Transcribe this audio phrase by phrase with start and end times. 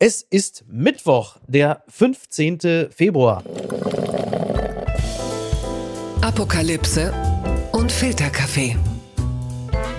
[0.00, 2.86] Es ist Mittwoch, der 15.
[2.88, 3.42] Februar.
[6.20, 7.12] Apokalypse
[7.72, 8.76] und Filterkaffee.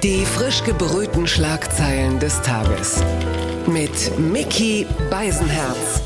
[0.02, 3.04] Die frisch gebrühten Schlagzeilen des Tages.
[3.68, 6.02] Mit Mickey Beisenherz.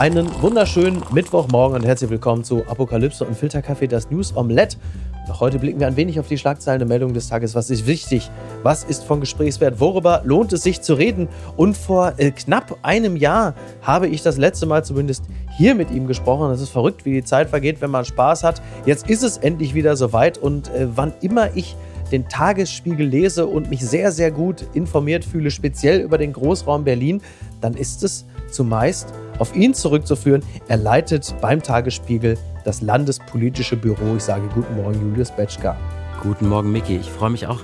[0.00, 4.78] Einen wunderschönen Mittwochmorgen und herzlich willkommen zu Apokalypse und Filterkaffee, das News Omelette.
[5.28, 7.54] Doch heute blicken wir ein wenig auf die Schlagzeilen der Meldung des Tages.
[7.54, 8.30] Was ist wichtig?
[8.64, 9.78] Was ist von Gesprächswert?
[9.78, 11.28] Worüber lohnt es sich zu reden?
[11.56, 15.24] Und vor äh, knapp einem Jahr habe ich das letzte Mal zumindest
[15.56, 16.50] hier mit ihm gesprochen.
[16.50, 18.60] Es ist verrückt, wie die Zeit vergeht, wenn man Spaß hat.
[18.84, 21.76] Jetzt ist es endlich wieder soweit und äh, wann immer ich
[22.10, 27.22] den Tagesspiegel lese und mich sehr, sehr gut informiert fühle, speziell über den Großraum Berlin,
[27.60, 30.42] dann ist es zumeist auf ihn zurückzuführen.
[30.68, 34.16] Er leitet beim Tagesspiegel das Landespolitische Büro.
[34.16, 35.76] Ich sage guten Morgen, Julius Betschka.
[36.22, 36.96] Guten Morgen, Micky.
[36.96, 37.60] Ich freue mich auch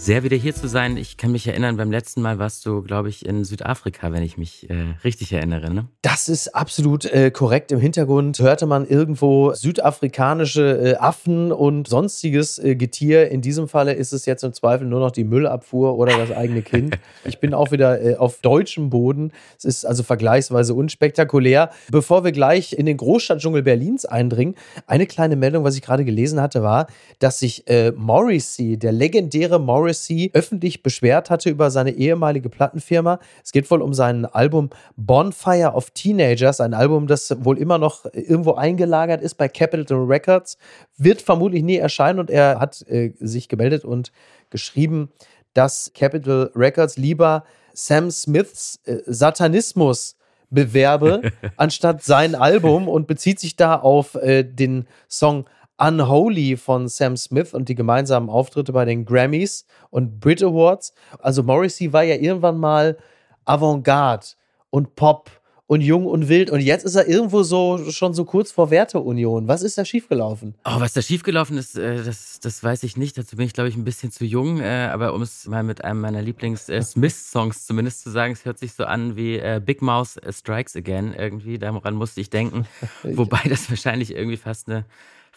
[0.00, 0.96] sehr wieder hier zu sein.
[0.96, 4.38] Ich kann mich erinnern, beim letzten Mal warst du, glaube ich, in Südafrika, wenn ich
[4.38, 5.74] mich äh, richtig erinnere.
[5.74, 5.88] Ne?
[6.02, 7.72] Das ist absolut äh, korrekt.
[7.72, 13.28] Im Hintergrund hörte man irgendwo südafrikanische äh, Affen und sonstiges äh, Getier.
[13.30, 16.62] In diesem Falle ist es jetzt im Zweifel nur noch die Müllabfuhr oder das eigene
[16.62, 16.96] Kind.
[17.24, 19.32] Ich bin auch wieder äh, auf deutschem Boden.
[19.58, 21.70] Es ist also vergleichsweise unspektakulär.
[21.90, 24.54] Bevor wir gleich in den Großstadtdschungel Berlins eindringen,
[24.86, 26.86] eine kleine Meldung, was ich gerade gelesen hatte, war,
[27.18, 33.18] dass sich äh, Morrissey, der legendäre Morrissey, Morrissey öffentlich beschwert hatte über seine ehemalige Plattenfirma.
[33.42, 38.04] Es geht wohl um sein Album Bonfire of Teenagers, ein Album, das wohl immer noch
[38.12, 40.58] irgendwo eingelagert ist bei Capitol Records,
[40.98, 44.12] wird vermutlich nie erscheinen und er hat äh, sich gemeldet und
[44.50, 45.10] geschrieben,
[45.54, 50.16] dass Capitol Records lieber Sam Smiths äh, Satanismus
[50.50, 55.46] bewerbe, anstatt sein Album und bezieht sich da auf äh, den Song
[55.78, 60.92] Unholy von Sam Smith und die gemeinsamen Auftritte bei den Grammys und Brit Awards.
[61.20, 62.98] Also Morrissey war ja irgendwann mal
[63.44, 64.26] Avantgarde
[64.70, 65.30] und Pop
[65.68, 69.48] und jung und wild und jetzt ist er irgendwo so schon so kurz vor Werteunion.
[69.48, 70.54] Was ist da schiefgelaufen?
[70.64, 73.18] Oh, was da schiefgelaufen ist, äh, das, das weiß ich nicht.
[73.18, 74.60] Dazu bin ich, glaube ich, ein bisschen zu jung.
[74.60, 78.72] Äh, aber um es mal mit einem meiner Lieblings-Smith-Songs zumindest zu sagen, es hört sich
[78.72, 81.58] so an wie äh, Big Mouth Strikes Again irgendwie.
[81.58, 82.66] Daran musste ich denken.
[83.02, 84.86] Wobei das wahrscheinlich irgendwie fast eine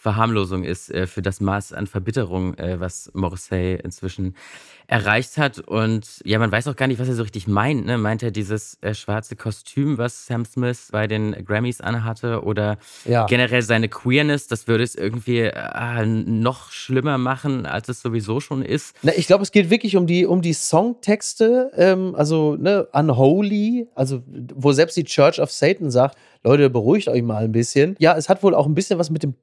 [0.02, 4.34] Verharmlosung ist äh, für das Maß an Verbitterung, äh, was Morrissey inzwischen
[4.88, 5.60] erreicht hat.
[5.60, 7.86] Und ja, man weiß auch gar nicht, was er so richtig meint.
[7.86, 7.98] Ne?
[7.98, 12.42] Meint er dieses äh, schwarze Kostüm, was Sam Smith bei den Grammys anhatte?
[12.42, 13.26] Oder ja.
[13.26, 14.48] generell seine Queerness?
[14.48, 18.96] Das würde es irgendwie äh, noch schlimmer machen, als es sowieso schon ist.
[19.02, 21.70] Na, ich glaube, es geht wirklich um die, um die Songtexte.
[21.76, 27.22] Ähm, also ne, Unholy, also wo selbst die Church of Satan sagt, Leute, beruhigt euch
[27.22, 27.94] mal ein bisschen.
[28.00, 29.40] Ja, es hat wohl auch ein bisschen was mit dem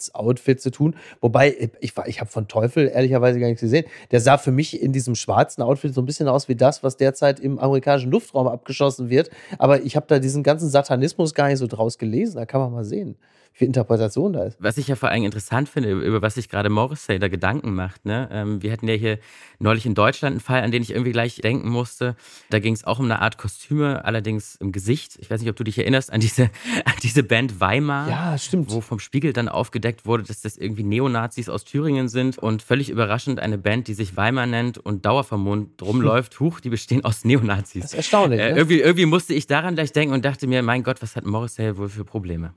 [0.00, 0.96] Teufelsoutfit zu tun.
[1.20, 3.86] Wobei, ich, ich habe von Teufel ehrlicherweise gar nichts gesehen.
[4.10, 6.96] Der sah für mich in diesem schwarzen Outfit so ein bisschen aus wie das, was
[6.96, 9.30] derzeit im amerikanischen Luftraum abgeschossen wird.
[9.58, 12.36] Aber ich habe da diesen ganzen Satanismus gar nicht so draus gelesen.
[12.36, 13.16] Da kann man mal sehen
[13.52, 14.56] viel Interpretation da ist.
[14.58, 18.06] Was ich ja vor allem interessant finde, über was sich gerade Morrissey da Gedanken macht.
[18.06, 18.28] Ne?
[18.32, 19.18] Ähm, wir hatten ja hier
[19.58, 22.16] neulich in Deutschland einen Fall, an den ich irgendwie gleich denken musste.
[22.48, 25.18] Da ging es auch um eine Art Kostüme, allerdings im Gesicht.
[25.20, 26.44] Ich weiß nicht, ob du dich erinnerst an diese,
[26.84, 28.08] an diese Band Weimar.
[28.08, 28.70] Ja, stimmt.
[28.70, 32.88] Wo vom Spiegel dann aufgedeckt wurde, dass das irgendwie Neonazis aus Thüringen sind und völlig
[32.88, 36.40] überraschend eine Band, die sich Weimar nennt und Dauervermond rumläuft.
[36.40, 37.82] Huch, die bestehen aus Neonazis.
[37.82, 38.40] Das ist erstaunlich.
[38.40, 38.56] Äh, ne?
[38.56, 41.76] irgendwie, irgendwie musste ich daran gleich denken und dachte mir, mein Gott, was hat Morrissey
[41.76, 42.54] wohl für Probleme?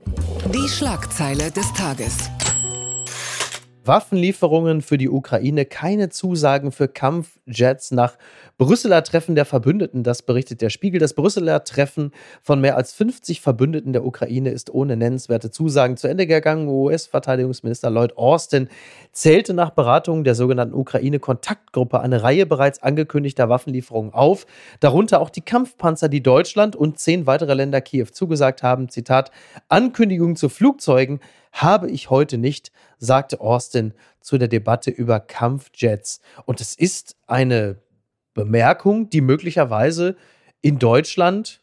[0.52, 2.43] Die Schlagzeile des Tages.
[3.86, 8.16] Waffenlieferungen für die Ukraine, keine Zusagen für Kampfjets nach
[8.56, 10.02] Brüsseler Treffen der Verbündeten.
[10.02, 11.00] Das berichtet der Spiegel.
[11.00, 12.12] Das Brüsseler Treffen
[12.42, 16.68] von mehr als 50 Verbündeten der Ukraine ist ohne nennenswerte Zusagen zu Ende gegangen.
[16.68, 18.68] US-Verteidigungsminister Lloyd Austin
[19.12, 24.46] zählte nach Beratungen der sogenannten Ukraine-Kontaktgruppe eine Reihe bereits angekündigter Waffenlieferungen auf,
[24.80, 28.88] darunter auch die Kampfpanzer, die Deutschland und zehn weitere Länder Kiew zugesagt haben.
[28.88, 29.30] Zitat:
[29.68, 31.20] Ankündigungen zu Flugzeugen
[31.54, 36.20] habe ich heute nicht, sagte Austin zu der Debatte über Kampfjets.
[36.44, 37.76] Und es ist eine
[38.34, 40.16] Bemerkung, die möglicherweise
[40.60, 41.62] in Deutschland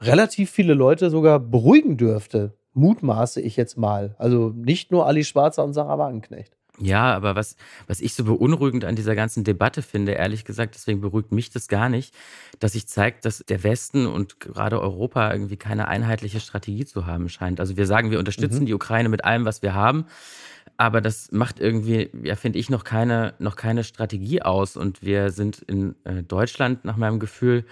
[0.00, 2.54] relativ viele Leute sogar beruhigen dürfte.
[2.72, 4.16] Mutmaße ich jetzt mal.
[4.18, 6.56] Also nicht nur Ali Schwarzer und Sarah Wagenknecht.
[6.80, 7.56] Ja, aber was,
[7.86, 11.68] was ich so beunruhigend an dieser ganzen Debatte finde, ehrlich gesagt, deswegen beruhigt mich das
[11.68, 12.12] gar nicht,
[12.58, 17.28] dass sich zeigt, dass der Westen und gerade Europa irgendwie keine einheitliche Strategie zu haben
[17.28, 17.60] scheint.
[17.60, 18.66] Also wir sagen, wir unterstützen mhm.
[18.66, 20.06] die Ukraine mit allem, was wir haben,
[20.76, 24.76] aber das macht irgendwie, ja, finde ich, noch keine, noch keine Strategie aus.
[24.76, 27.64] Und wir sind in äh, Deutschland nach meinem Gefühl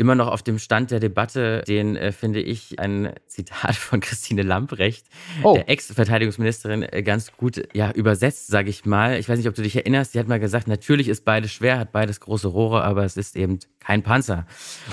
[0.00, 4.42] immer noch auf dem Stand der Debatte, den äh, finde ich ein Zitat von Christine
[4.42, 5.06] Lamprecht,
[5.42, 5.54] oh.
[5.54, 9.18] der Ex-Verteidigungsministerin, äh, ganz gut ja, übersetzt, sage ich mal.
[9.18, 11.78] Ich weiß nicht, ob du dich erinnerst, sie hat mal gesagt, natürlich ist beides schwer,
[11.78, 14.46] hat beides große Rohre, aber es ist eben kein Panzer.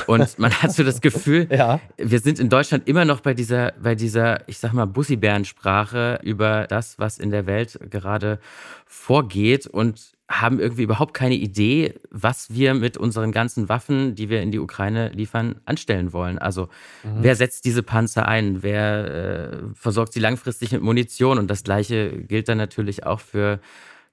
[0.07, 1.79] Und man hat so das Gefühl, ja.
[1.97, 6.67] wir sind in Deutschland immer noch bei dieser, bei dieser, ich sag mal, Bussibärensprache über
[6.67, 8.39] das, was in der Welt gerade
[8.85, 14.41] vorgeht und haben irgendwie überhaupt keine Idee, was wir mit unseren ganzen Waffen, die wir
[14.41, 16.37] in die Ukraine liefern, anstellen wollen.
[16.37, 16.63] Also
[17.03, 17.19] mhm.
[17.21, 18.61] wer setzt diese Panzer ein?
[18.61, 21.37] Wer äh, versorgt sie langfristig mit Munition?
[21.37, 23.61] Und das gleiche gilt dann natürlich auch für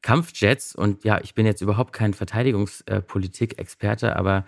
[0.03, 0.77] Kampfjets.
[0.77, 4.45] Und ja, ich bin jetzt überhaupt kein Verteidigungspolitik-Experte, aber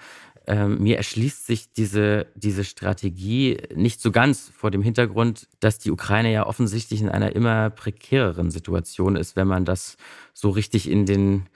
[0.47, 5.91] ähm, mir erschließt sich diese, diese Strategie nicht so ganz vor dem Hintergrund, dass die
[5.91, 9.97] Ukraine ja offensichtlich in einer immer prekäreren Situation ist, wenn man das
[10.33, 11.47] so richtig in den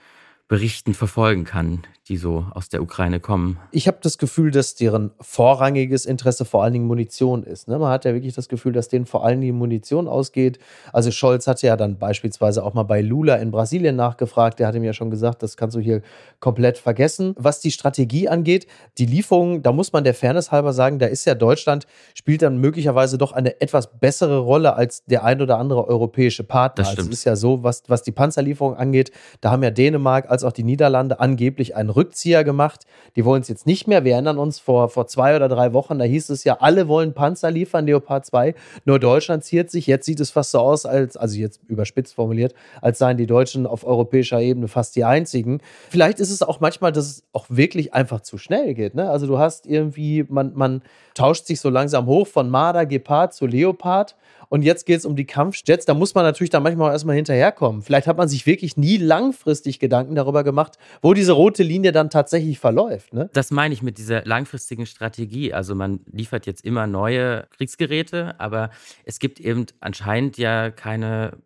[0.47, 3.57] Berichten verfolgen kann, die so aus der Ukraine kommen.
[3.71, 7.69] Ich habe das Gefühl, dass deren vorrangiges Interesse vor allen Dingen Munition ist.
[7.69, 7.79] Ne?
[7.79, 10.59] Man hat ja wirklich das Gefühl, dass denen vor allen Dingen Munition ausgeht.
[10.91, 14.59] Also Scholz hatte ja dann beispielsweise auch mal bei Lula in Brasilien nachgefragt.
[14.59, 16.01] Der hatte mir ja schon gesagt, das kannst du hier
[16.41, 17.33] komplett vergessen.
[17.37, 18.67] Was die Strategie angeht,
[18.97, 22.57] die Lieferungen, da muss man der Fairness halber sagen, da ist ja Deutschland, spielt dann
[22.57, 26.83] möglicherweise doch eine etwas bessere Rolle als der ein oder andere europäische Partner.
[26.83, 26.99] Das stimmt.
[26.99, 30.43] Also es ist ja so, was, was die Panzerlieferung angeht, da haben ja Dänemark als
[30.43, 32.85] auch die Niederlande angeblich einen Rückzieher gemacht.
[33.15, 34.03] Die wollen es jetzt nicht mehr.
[34.03, 37.13] Wir erinnern uns vor, vor zwei oder drei Wochen, da hieß es ja, alle wollen
[37.13, 38.55] Panzer liefern, Leopard 2.
[38.85, 39.85] Nur Deutschland ziert sich.
[39.85, 43.67] Jetzt sieht es fast so aus, als, also jetzt überspitzt formuliert, als seien die Deutschen
[43.67, 45.59] auf europäischer Ebene fast die einzigen.
[45.89, 48.95] Vielleicht ist es auch manchmal, dass es auch wirklich einfach zu schnell geht.
[48.95, 49.09] Ne?
[49.09, 50.81] Also du hast irgendwie, man, man
[51.13, 54.15] tauscht sich so langsam hoch von Marder, Gepard zu Leopard
[54.51, 55.85] und jetzt geht es um die Kampfjets.
[55.85, 57.81] Da muss man natürlich dann manchmal auch erstmal hinterherkommen.
[57.81, 62.09] Vielleicht hat man sich wirklich nie langfristig Gedanken darüber gemacht, wo diese rote Linie dann
[62.09, 63.13] tatsächlich verläuft.
[63.13, 63.29] Ne?
[63.31, 65.53] Das meine ich mit dieser langfristigen Strategie.
[65.53, 68.71] Also man liefert jetzt immer neue Kriegsgeräte, aber
[69.05, 71.37] es gibt eben anscheinend ja keine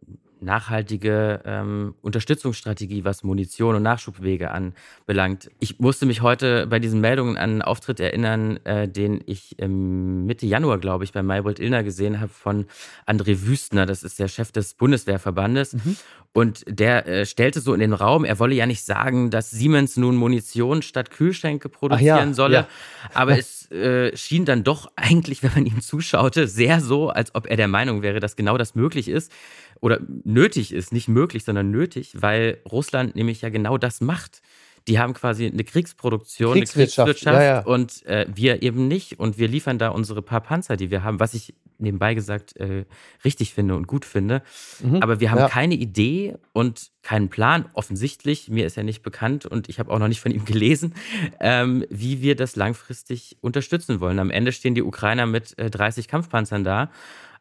[0.45, 5.49] nachhaltige ähm, Unterstützungsstrategie, was Munition und Nachschubwege anbelangt.
[5.59, 10.25] Ich musste mich heute bei diesen Meldungen an einen Auftritt erinnern, äh, den ich ähm,
[10.25, 12.65] Mitte Januar, glaube ich, bei Maybold Illner gesehen habe von
[13.05, 13.85] André Wüstner.
[13.85, 15.73] Das ist der Chef des Bundeswehrverbandes.
[15.73, 15.97] Mhm.
[16.31, 19.95] Und der äh, stellte so in den Raum, er wolle ja nicht sagen, dass Siemens
[19.95, 22.55] nun Munition statt Kühlschränke produzieren ja, solle.
[22.55, 22.67] Ja.
[23.13, 27.47] Aber es äh, schien dann doch eigentlich, wenn man ihm zuschaute, sehr so, als ob
[27.47, 29.31] er der Meinung wäre, dass genau das möglich ist
[29.85, 34.41] oder nötig ist, nicht möglich, sondern nötig, weil Russland nämlich ja genau das macht.
[34.87, 37.59] Die haben quasi eine Kriegsproduktion, Kriegswirtschaft, eine Kriegswirtschaft ja, ja.
[37.59, 39.19] und äh, wir eben nicht.
[39.19, 42.85] Und wir liefern da unsere paar Panzer, die wir haben, was ich nebenbei gesagt äh,
[43.23, 44.41] richtig finde und gut finde.
[44.81, 45.49] Mhm, Aber wir haben ja.
[45.49, 48.49] keine Idee und keinen Plan, offensichtlich.
[48.49, 50.95] Mir ist ja nicht bekannt und ich habe auch noch nicht von ihm gelesen,
[51.39, 54.17] ähm, wie wir das langfristig unterstützen wollen.
[54.17, 56.89] Am Ende stehen die Ukrainer mit äh, 30 Kampfpanzern da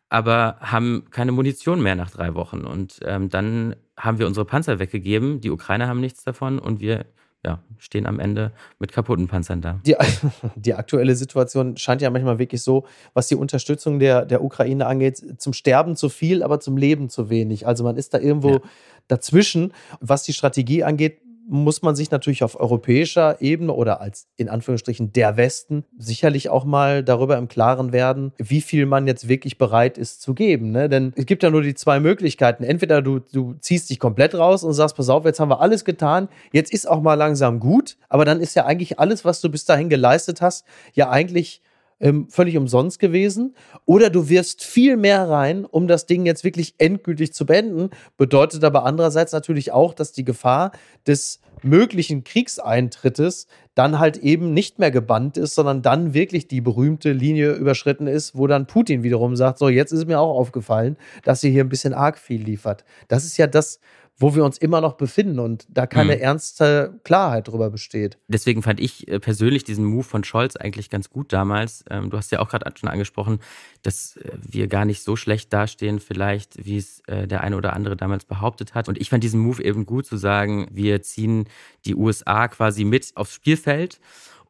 [0.09, 2.61] aber haben keine Munition mehr nach drei Wochen.
[2.65, 5.41] Und ähm, dann haben wir unsere Panzer weggegeben.
[5.41, 7.06] Die Ukrainer haben nichts davon und wir
[7.45, 9.81] ja, stehen am Ende mit kaputten Panzern da.
[9.85, 9.97] Die,
[10.56, 15.41] die, aktuelle Situation scheint ja manchmal wirklich so, was die Unterstützung der, der Ukraine angeht,
[15.41, 17.67] zum Sterben zu viel, aber zum Leben zu wenig.
[17.67, 18.61] Also man ist da irgendwo ja.
[19.09, 19.75] dazwischen.
[20.01, 25.12] Was die Strategie angeht, muss man sich natürlich auf europäischer Ebene oder als in Anführungsstrichen
[25.12, 29.99] der Westen sicherlich auch mal darüber im Klaren werden, wie viel man jetzt wirklich bereit
[29.99, 30.70] ist zu geben.
[30.70, 30.88] Ne?
[30.88, 32.64] Denn es gibt ja nur die zwei Möglichkeiten.
[32.64, 35.85] Entweder du, du ziehst dich komplett raus und sagst, pass auf, jetzt haben wir alles
[35.85, 39.50] getan, jetzt ist auch mal langsam gut, aber dann ist ja eigentlich alles, was du
[39.50, 40.64] bis dahin geleistet hast,
[40.94, 41.62] ja eigentlich
[42.05, 43.56] ähm, völlig umsonst gewesen.
[43.87, 47.91] Oder du wirst viel mehr rein, um das Ding jetzt wirklich endgültig zu beenden.
[48.19, 50.73] Bedeutet aber andererseits natürlich auch, dass die Gefahr
[51.06, 57.13] des möglichen Kriegseintrittes dann halt eben nicht mehr gebannt ist, sondern dann wirklich die berühmte
[57.13, 61.43] Linie überschritten ist, wo dann Putin wiederum sagt, so jetzt ist mir auch aufgefallen, dass
[61.43, 62.84] ihr hier ein bisschen arg viel liefert.
[63.08, 63.81] Das ist ja das,
[64.17, 66.23] wo wir uns immer noch befinden und da keine mhm.
[66.23, 68.19] ernste Klarheit drüber besteht.
[68.29, 71.85] Deswegen fand ich äh, persönlich diesen Move von Scholz eigentlich ganz gut damals.
[71.91, 73.41] Ähm, du hast ja auch gerade schon angesprochen,
[73.83, 77.73] dass äh, wir gar nicht so schlecht dastehen, vielleicht, wie es äh, der eine oder
[77.73, 78.89] andere damals behauptet hat.
[78.89, 81.49] Und ich fand diesen Move eben gut zu sagen, wir ziehen
[81.85, 84.01] die USA quasi mit aufs Spielfeld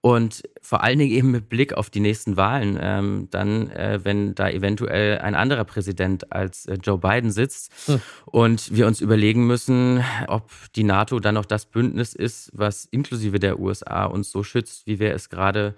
[0.04, 4.34] und vor allen Dingen eben mit Blick auf die nächsten Wahlen, ähm, dann, äh, wenn
[4.34, 8.02] da eventuell ein anderer Präsident als äh, Joe Biden sitzt hm.
[8.26, 13.38] und wir uns überlegen müssen, ob die NATO dann noch das Bündnis ist, was inklusive
[13.38, 15.74] der USA uns so schützt, wie wir es gerade,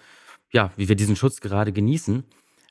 [0.52, 2.24] ja, wie wir diesen Schutz gerade genießen.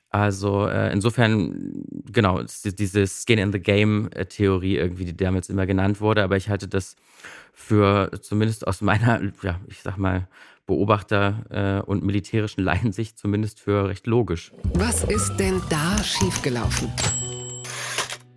[0.10, 6.22] Also äh, insofern, genau, diese Skin in the Game-Theorie irgendwie, die damals immer genannt wurde,
[6.22, 6.98] aber ich halte das
[7.54, 10.28] für zumindest aus meiner, ja, ich sag mal,
[10.66, 14.52] Beobachter äh, und militärischen Laiensicht zumindest für recht logisch.
[14.74, 16.90] Was ist denn da schiefgelaufen?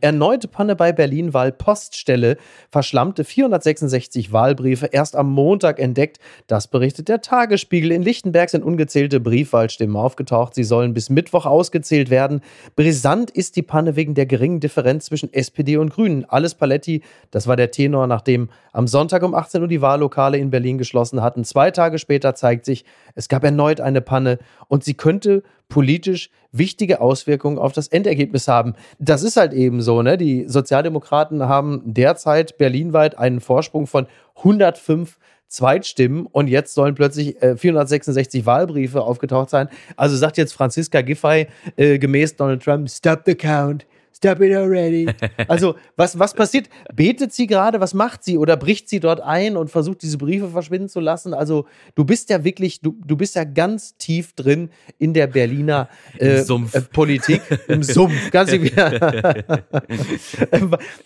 [0.01, 2.37] Erneute Panne bei Berlin-Wahl Poststelle.
[2.71, 6.19] Verschlammte 466 Wahlbriefe erst am Montag entdeckt.
[6.47, 7.91] Das berichtet der Tagesspiegel.
[7.91, 10.55] In Lichtenberg sind ungezählte Briefwahlstimmen aufgetaucht.
[10.55, 12.43] Sie sollen bis Mittwoch ausgezählt werden.
[12.77, 16.25] Brisant ist die Panne wegen der geringen Differenz zwischen SPD und Grünen.
[16.27, 17.03] Alles Paletti,
[17.33, 21.23] das war der Tenor, nachdem am Sonntag um 18 Uhr die Wahllokale in Berlin geschlossen
[21.23, 21.43] hatten.
[21.43, 22.85] Zwei Tage später zeigt sich,
[23.17, 24.39] es gab erneut eine Panne
[24.69, 28.75] und sie könnte politisch wichtige Auswirkungen auf das Endergebnis haben.
[28.99, 30.17] Das ist halt eben so, ne?
[30.17, 34.07] Die Sozialdemokraten haben derzeit berlinweit einen Vorsprung von
[34.37, 39.69] 105 Zweitstimmen und jetzt sollen plötzlich äh, 466 Wahlbriefe aufgetaucht sein.
[39.97, 41.47] Also sagt jetzt Franziska Giffey
[41.77, 43.87] äh, gemäß Donald Trump, stop the count.
[44.19, 45.07] Stop it already.
[45.47, 46.69] Also, was, was passiert?
[46.93, 47.79] Betet sie gerade?
[47.81, 48.37] Was macht sie?
[48.37, 51.33] Oder bricht sie dort ein und versucht, diese Briefe verschwinden zu lassen?
[51.33, 55.89] Also, du bist ja wirklich, du, du bist ja ganz tief drin in der Berliner
[56.19, 57.43] äh, äh, Politik.
[57.69, 58.31] Im Sumpf.
[58.31, 58.65] Ganz wie,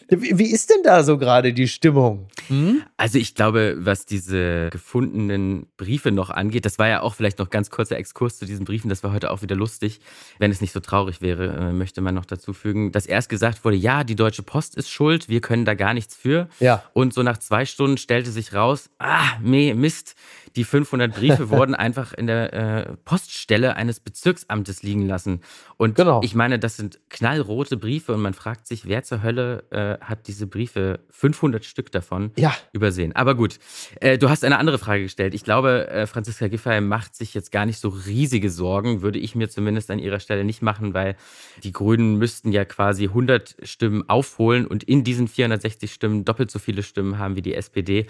[0.08, 2.28] wie ist denn da so gerade die Stimmung?
[2.48, 2.82] Hm?
[2.96, 7.50] Also, ich glaube, was diese gefundenen Briefe noch angeht, das war ja auch vielleicht noch
[7.50, 8.88] ganz kurzer Exkurs zu diesen Briefen.
[8.88, 10.00] Das war heute auch wieder lustig.
[10.38, 13.28] Wenn es nicht so traurig wäre, äh, möchte man noch dazu fügen, dass dass erst
[13.28, 16.48] gesagt wurde, ja, die Deutsche Post ist schuld, wir können da gar nichts für.
[16.60, 16.84] Ja.
[16.92, 20.14] Und so nach zwei Stunden stellte sich raus, ah, meh, Mist,
[20.56, 25.40] die 500 Briefe wurden einfach in der äh, Poststelle eines Bezirksamtes liegen lassen.
[25.76, 26.20] Und genau.
[26.22, 30.26] ich meine, das sind knallrote Briefe und man fragt sich, wer zur Hölle äh, hat
[30.26, 32.54] diese Briefe, 500 Stück davon, ja.
[32.72, 33.14] übersehen.
[33.14, 33.58] Aber gut,
[34.00, 35.34] äh, du hast eine andere Frage gestellt.
[35.34, 39.34] Ich glaube, äh, Franziska Giffey macht sich jetzt gar nicht so riesige Sorgen, würde ich
[39.34, 41.16] mir zumindest an ihrer Stelle nicht machen, weil
[41.62, 46.58] die Grünen müssten ja quasi 100 Stimmen aufholen und in diesen 460 Stimmen doppelt so
[46.58, 48.06] viele Stimmen haben wie die SPD.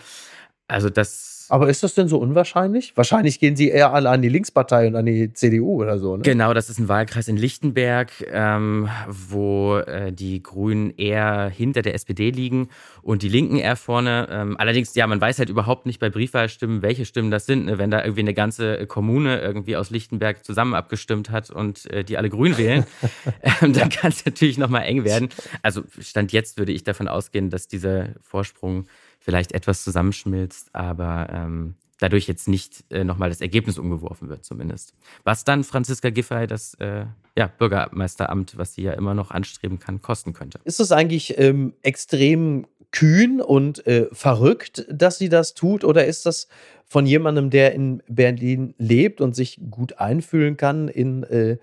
[0.68, 2.96] Also das aber ist das denn so unwahrscheinlich?
[2.96, 6.22] Wahrscheinlich gehen sie eher alle an die Linkspartei und an die CDU oder so, ne?
[6.22, 11.94] Genau, das ist ein Wahlkreis in Lichtenberg, ähm, wo äh, die Grünen eher hinter der
[11.94, 12.68] SPD liegen
[13.02, 14.28] und die Linken eher vorne.
[14.30, 17.66] Ähm, allerdings, ja, man weiß halt überhaupt nicht bei Briefwahlstimmen, welche Stimmen das sind.
[17.66, 17.78] Ne?
[17.78, 22.16] Wenn da irgendwie eine ganze Kommune irgendwie aus Lichtenberg zusammen abgestimmt hat und äh, die
[22.18, 22.84] alle grün wählen,
[23.62, 25.28] ähm, dann kann es natürlich nochmal eng werden.
[25.62, 28.86] Also Stand jetzt würde ich davon ausgehen, dass dieser Vorsprung
[29.22, 34.94] vielleicht etwas zusammenschmilzt, aber ähm, dadurch jetzt nicht äh, nochmal das Ergebnis umgeworfen wird, zumindest.
[35.24, 40.02] Was dann Franziska Giffey das äh, ja, Bürgermeisteramt, was sie ja immer noch anstreben kann,
[40.02, 40.58] kosten könnte.
[40.64, 46.26] Ist es eigentlich ähm, extrem kühn und äh, verrückt, dass sie das tut, oder ist
[46.26, 46.48] das
[46.84, 51.56] von jemandem, der in Berlin lebt und sich gut einfühlen kann in äh,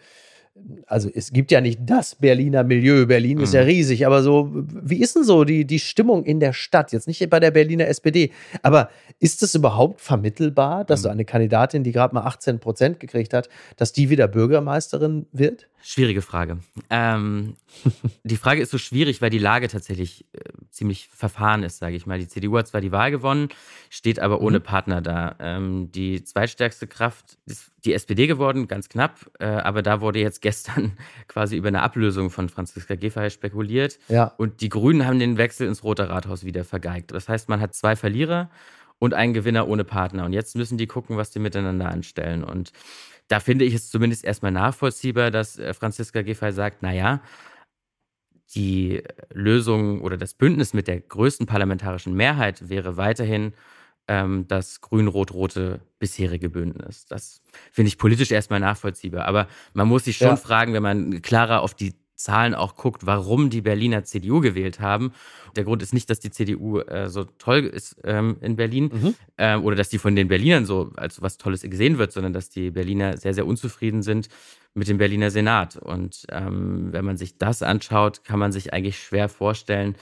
[0.88, 3.44] also es gibt ja nicht das Berliner Milieu, Berlin mhm.
[3.44, 3.68] ist ja mhm.
[3.68, 6.92] riesig, aber so, wie ist denn so die, die Stimmung in der Stadt?
[6.92, 8.32] Jetzt nicht bei der Berliner SPD,
[8.64, 8.90] aber
[9.20, 11.04] ist es überhaupt vermittelbar, dass mhm.
[11.04, 15.68] so eine Kandidatin, die gerade mal 18 Prozent gekriegt hat, dass die wieder Bürgermeisterin wird?
[15.82, 16.60] Schwierige Frage.
[16.90, 17.56] Ähm,
[18.24, 22.06] die Frage ist so schwierig, weil die Lage tatsächlich äh, ziemlich verfahren ist, sage ich
[22.06, 22.20] mal.
[22.20, 23.50] Die CDU hat zwar die Wahl gewonnen,
[23.90, 24.64] steht aber ohne mhm.
[24.64, 25.36] Partner da.
[25.40, 29.32] Ähm, die zweitstärkste Kraft ist die SPD geworden, ganz knapp.
[29.40, 34.00] Äh, aber da wurde jetzt gestern quasi über eine Ablösung von Franziska Giffey spekuliert.
[34.10, 34.34] Ja.
[34.38, 37.12] Und die Grünen haben den Wechsel ins Rote Rathaus wieder vergeigt.
[37.12, 38.50] Das heißt, man hat zwei Verlierer
[39.00, 40.26] und einen Gewinner ohne Partner.
[40.26, 42.44] Und jetzt müssen die gucken, was die miteinander anstellen.
[42.44, 42.74] Und
[43.30, 47.22] da finde ich es zumindest erstmal nachvollziehbar, dass äh, Franziska Giffey sagt, naja,
[48.56, 53.54] die Lösung oder das Bündnis mit der größten parlamentarischen Mehrheit wäre weiterhin
[54.08, 57.06] ähm, das grün-rot-rote bisherige Bündnis.
[57.06, 59.26] Das finde ich politisch erstmal nachvollziehbar.
[59.26, 60.36] Aber man muss sich schon ja.
[60.36, 65.14] fragen, wenn man klarer auf die Zahlen auch guckt, warum die Berliner CDU gewählt haben.
[65.56, 69.16] Der Grund ist nicht, dass die CDU äh, so toll ist ähm, in Berlin mhm.
[69.38, 72.50] äh, oder dass die von den Berlinern so als was Tolles gesehen wird, sondern dass
[72.50, 74.28] die Berliner sehr, sehr unzufrieden sind
[74.74, 75.78] mit dem Berliner Senat.
[75.78, 79.96] Und ähm, wenn man sich das anschaut, kann man sich eigentlich schwer vorstellen,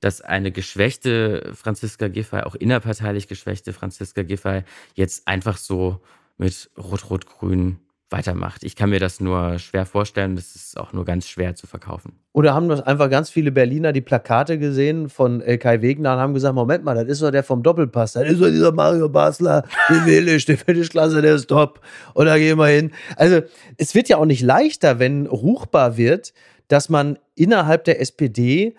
[0.00, 4.62] dass eine geschwächte Franziska Giffey, auch innerparteilich geschwächte Franziska Giffey,
[4.94, 6.00] jetzt einfach so
[6.36, 7.78] mit Rot-Rot-Grün
[8.12, 8.62] weitermacht.
[8.64, 10.36] Ich kann mir das nur schwer vorstellen.
[10.36, 12.12] Das ist auch nur ganz schwer zu verkaufen.
[12.32, 16.34] Oder haben das einfach ganz viele Berliner die Plakate gesehen von Kai Wegner und haben
[16.34, 18.12] gesagt: Moment mal, das ist doch der vom Doppelpass.
[18.12, 21.80] Das ist doch dieser Mario Basler, den will ich, die Finischklasse, der ist top.
[22.14, 22.92] Und da gehen wir hin.
[23.16, 23.40] Also,
[23.76, 26.32] es wird ja auch nicht leichter, wenn ruchbar wird,
[26.68, 28.74] dass man innerhalb der SPD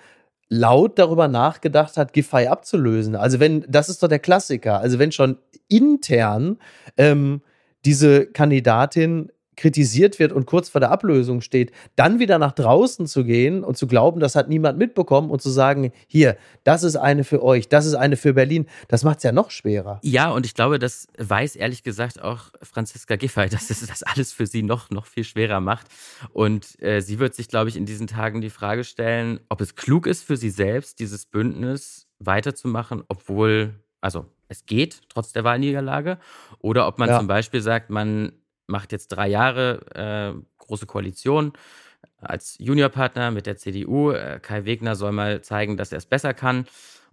[0.49, 3.15] laut darüber nachgedacht hat, Giffey abzulösen.
[3.15, 4.79] Also, wenn, das ist doch der Klassiker.
[4.79, 5.37] Also, wenn schon
[5.67, 6.57] intern
[6.97, 7.41] ähm,
[7.85, 13.23] diese Kandidatin kritisiert wird und kurz vor der Ablösung steht, dann wieder nach draußen zu
[13.23, 17.23] gehen und zu glauben, das hat niemand mitbekommen und zu sagen, hier, das ist eine
[17.23, 19.99] für euch, das ist eine für Berlin, das macht es ja noch schwerer.
[20.03, 24.31] Ja, und ich glaube, das weiß ehrlich gesagt auch Franziska Giffey, dass es das alles
[24.31, 25.87] für sie noch, noch viel schwerer macht.
[26.31, 29.75] Und äh, sie wird sich, glaube ich, in diesen Tagen die Frage stellen, ob es
[29.75, 36.17] klug ist für sie selbst, dieses Bündnis weiterzumachen, obwohl, also es geht trotz der Wahlniederlage,
[36.59, 37.17] oder ob man ja.
[37.17, 38.33] zum Beispiel sagt, man
[38.67, 41.53] macht jetzt drei Jahre äh, große Koalition
[42.19, 44.11] als Juniorpartner mit der CDU.
[44.11, 46.65] Äh, Kai Wegner soll mal zeigen, dass er es besser kann.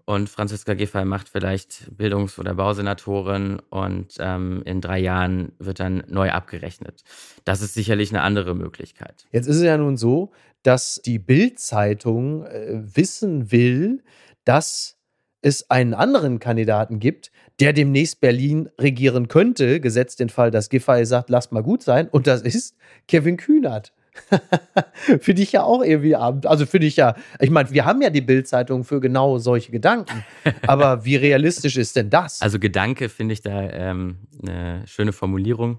[0.04, 6.02] Und Franziska Giffey macht vielleicht Bildungs- oder Bausenatorin und ähm, in drei Jahren wird dann
[6.08, 7.04] neu abgerechnet.
[7.44, 9.26] Das ist sicherlich eine andere Möglichkeit.
[9.30, 10.32] Jetzt ist es ja nun so,
[10.62, 14.02] dass die Bild-Zeitung äh, wissen will,
[14.44, 14.99] dass
[15.42, 17.30] es einen anderen Kandidaten gibt,
[17.60, 22.08] der demnächst Berlin regieren könnte, gesetzt den Fall, dass Giffey sagt, lasst mal gut sein,
[22.08, 22.76] und das ist
[23.08, 23.92] Kevin Kühnert.
[25.20, 26.46] finde ich ja auch irgendwie abend.
[26.46, 30.24] Also finde ich ja, ich meine, wir haben ja die Bildzeitung für genau solche Gedanken.
[30.66, 32.42] Aber wie realistisch ist denn das?
[32.42, 35.78] Also Gedanke finde ich da ähm, eine schöne Formulierung.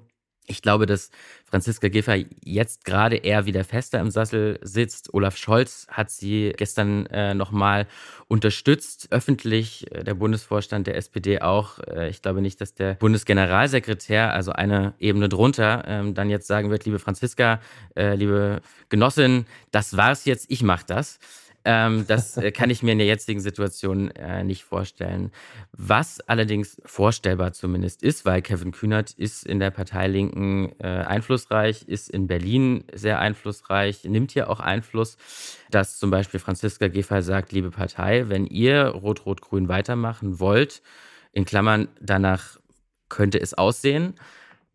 [0.51, 1.11] Ich glaube, dass
[1.45, 5.13] Franziska Giffey jetzt gerade eher wieder fester im Sassel sitzt.
[5.13, 7.87] Olaf Scholz hat sie gestern äh, nochmal
[8.27, 11.79] unterstützt, öffentlich, äh, der Bundesvorstand der SPD auch.
[11.79, 16.69] Äh, ich glaube nicht, dass der Bundesgeneralsekretär, also eine Ebene drunter, ähm, dann jetzt sagen
[16.69, 17.61] wird, liebe Franziska,
[17.95, 21.19] äh, liebe Genossin, das war's jetzt, ich mach das.
[21.63, 25.31] Ähm, das äh, kann ich mir in der jetzigen Situation äh, nicht vorstellen.
[25.73, 31.83] Was allerdings vorstellbar zumindest ist, weil Kevin Kühnert ist in der Partei Linken äh, einflussreich,
[31.87, 35.17] ist in Berlin sehr einflussreich, nimmt hier auch Einfluss,
[35.69, 40.81] dass zum Beispiel Franziska Giffey sagt, liebe Partei, wenn ihr Rot-Rot-Grün weitermachen wollt,
[41.31, 42.59] in Klammern, danach
[43.07, 44.15] könnte es aussehen,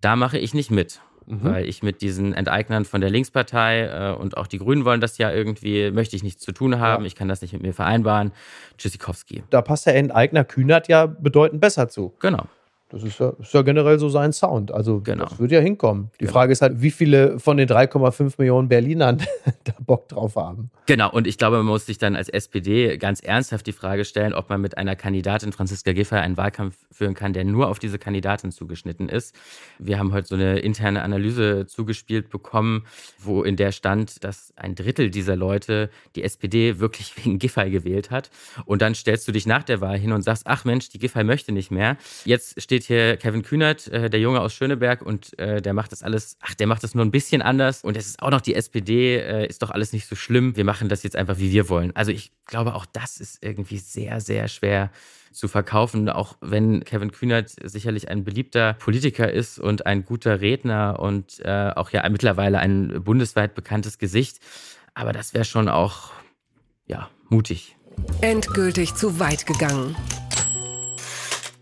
[0.01, 1.01] da mache ich nicht mit.
[1.27, 1.43] Mhm.
[1.43, 5.19] Weil ich mit diesen Enteignern von der Linkspartei äh, und auch die Grünen wollen das
[5.19, 7.07] ja irgendwie, möchte ich nichts zu tun haben, ja.
[7.07, 8.33] ich kann das nicht mit mir vereinbaren.
[8.79, 9.43] Tschüssikowski.
[9.51, 12.15] Da passt der Enteigner Kühnert ja bedeutend besser zu.
[12.21, 12.47] Genau.
[12.89, 14.71] Das ist ja, ist ja, generell so sein Sound.
[14.71, 15.25] Also genau.
[15.25, 16.11] das wird ja hinkommen.
[16.15, 16.33] Die genau.
[16.33, 19.19] Frage ist halt, wie viele von den 3,5 Millionen Berlinern
[19.65, 20.71] da Bock drauf haben.
[20.87, 24.35] Genau, und ich glaube, man muss sich dann als SPD ganz ernsthaft die Frage stellen,
[24.35, 27.99] ob man mit einer Kandidatin Franziska Giffey einen Wahlkampf führen kann, der nur auf diese
[27.99, 29.35] Kandidatin zugeschnitten ist.
[29.79, 32.85] Wir haben heute so eine interne Analyse zugespielt bekommen,
[33.19, 38.11] wo in der stand, dass ein Drittel dieser Leute die SPD wirklich wegen Giffey gewählt
[38.11, 38.31] hat.
[38.65, 41.25] Und dann stellst du dich nach der Wahl hin und sagst, ach Mensch, die Giffey
[41.25, 41.97] möchte nicht mehr.
[42.25, 46.03] Jetzt steht hier Kevin Kühnert, äh, der Junge aus Schöneberg, und äh, der macht das
[46.03, 47.85] alles, ach, der macht das nur ein bisschen anders.
[47.85, 50.57] Und es ist auch noch die SPD, äh, ist doch alles nicht so schlimm.
[50.57, 51.95] Wir machen das jetzt einfach, wie wir wollen.
[51.95, 54.91] Also ich glaube, auch das ist irgendwie sehr, sehr schwer
[55.33, 60.99] zu verkaufen, auch wenn Kevin Kühnert sicherlich ein beliebter Politiker ist und ein guter Redner
[60.99, 64.39] und äh, auch ja mittlerweile ein bundesweit bekanntes Gesicht.
[64.95, 66.13] Aber das wäre schon auch,
[66.87, 67.77] ja, mutig.
[68.23, 69.95] Endgültig zu weit gegangen.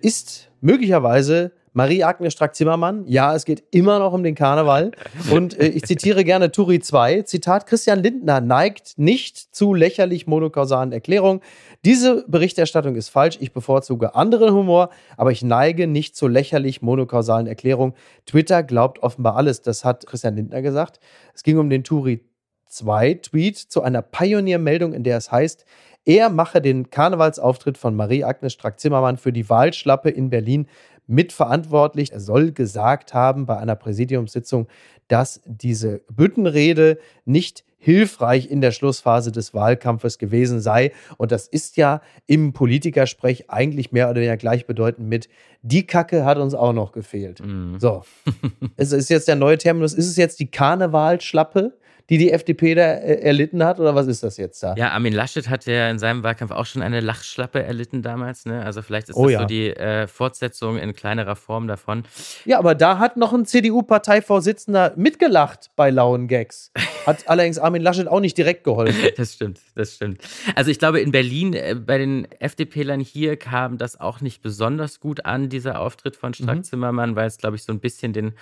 [0.01, 3.05] Ist möglicherweise Marie-Agnes Strack-Zimmermann.
[3.07, 4.93] Ja, es geht immer noch um den Karneval.
[5.31, 7.23] Und äh, ich zitiere gerne Turi 2.
[7.23, 11.41] Zitat: Christian Lindner neigt nicht zu lächerlich monokausalen Erklärungen.
[11.85, 13.39] Diese Berichterstattung ist falsch.
[13.41, 17.95] Ich bevorzuge anderen Humor, aber ich neige nicht zu lächerlich monokausalen Erklärungen.
[18.25, 19.61] Twitter glaubt offenbar alles.
[19.61, 21.01] Das hat Christian Lindner gesagt.
[21.35, 22.25] Es ging um den Turi
[22.69, 25.65] 2 Tweet zu einer Pioniermeldung, in der es heißt,
[26.07, 30.67] er mache den Karnevalsauftritt von Marie-Agnes Strack-Zimmermann für die Wahlschlappe in Berlin
[31.07, 32.13] mitverantwortlich.
[32.13, 34.69] Er soll gesagt haben bei einer Präsidiumssitzung,
[35.09, 40.93] dass diese Büttenrede nicht hilfreich in der Schlussphase des Wahlkampfes gewesen sei.
[41.19, 45.29] Und das ist ja im Politikersprech eigentlich mehr oder weniger gleichbedeutend mit,
[45.61, 47.43] die Kacke hat uns auch noch gefehlt.
[47.45, 47.77] Mm.
[47.79, 48.03] So.
[48.77, 49.93] es ist jetzt der neue Terminus.
[49.93, 51.75] Ist es jetzt die Karnevalschlappe?
[52.11, 53.81] Die die FDP da äh, erlitten hat?
[53.81, 54.75] Oder was ist das jetzt da?
[54.77, 58.45] Ja, Armin Laschet hat ja in seinem Wahlkampf auch schon eine Lachschlappe erlitten damals.
[58.45, 58.63] Ne?
[58.65, 59.41] Also vielleicht ist oh das ja.
[59.41, 62.05] so die äh, Fortsetzung in kleinerer Form davon.
[62.45, 66.71] Ja, aber da hat noch ein CDU-Parteivorsitzender mitgelacht bei lauen Gags.
[67.07, 69.11] Hat allerdings Armin Laschet auch nicht direkt geholfen.
[69.17, 70.21] das stimmt, das stimmt.
[70.55, 75.01] Also ich glaube, in Berlin, äh, bei den FDP-Lern hier kam das auch nicht besonders
[75.01, 77.17] gut an, dieser Auftritt von Strack-Zimmermann, mhm.
[77.17, 78.35] weil es, glaube ich, so ein bisschen den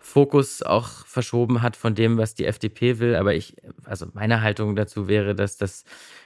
[0.00, 4.42] Fokus auch verschoben hat von dem, was die FDP will will, aber ich, also meine
[4.42, 5.84] Haltung dazu wäre, dass das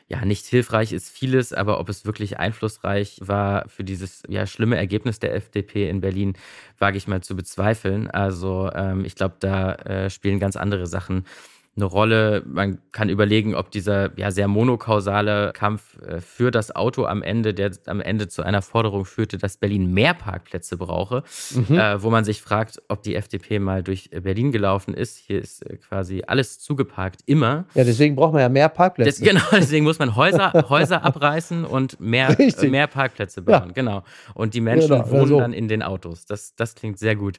[0.09, 4.77] ja nicht hilfreich ist, vieles, aber ob es wirklich einflussreich war für dieses ja schlimme
[4.77, 6.35] Ergebnis der FDP in Berlin,
[6.79, 8.11] wage ich mal zu bezweifeln.
[8.11, 11.25] Also ähm, ich glaube, da äh, spielen ganz andere Sachen
[11.75, 12.43] eine Rolle.
[12.47, 17.55] Man kann überlegen, ob dieser ja sehr monokausale Kampf äh, für das Auto am Ende,
[17.55, 21.23] der am Ende zu einer Forderung führte, dass Berlin mehr Parkplätze brauche,
[21.55, 21.79] mhm.
[21.79, 25.17] äh, wo man sich fragt, ob die FDP mal durch Berlin gelaufen ist.
[25.17, 27.65] Hier ist äh, quasi alles zugeparkt, immer.
[27.75, 29.25] Ja, deswegen braucht man ja mehr Parkplätze.
[29.25, 33.69] Das, genau, deswegen muss man Häuser, Häuser abreißen und mehr, mehr Parkplätze bauen.
[33.69, 33.73] Ja.
[33.73, 34.03] Genau.
[34.35, 35.39] Und die Menschen genau, wohnen so.
[35.39, 36.27] dann in den Autos.
[36.27, 37.39] Das, das klingt sehr gut.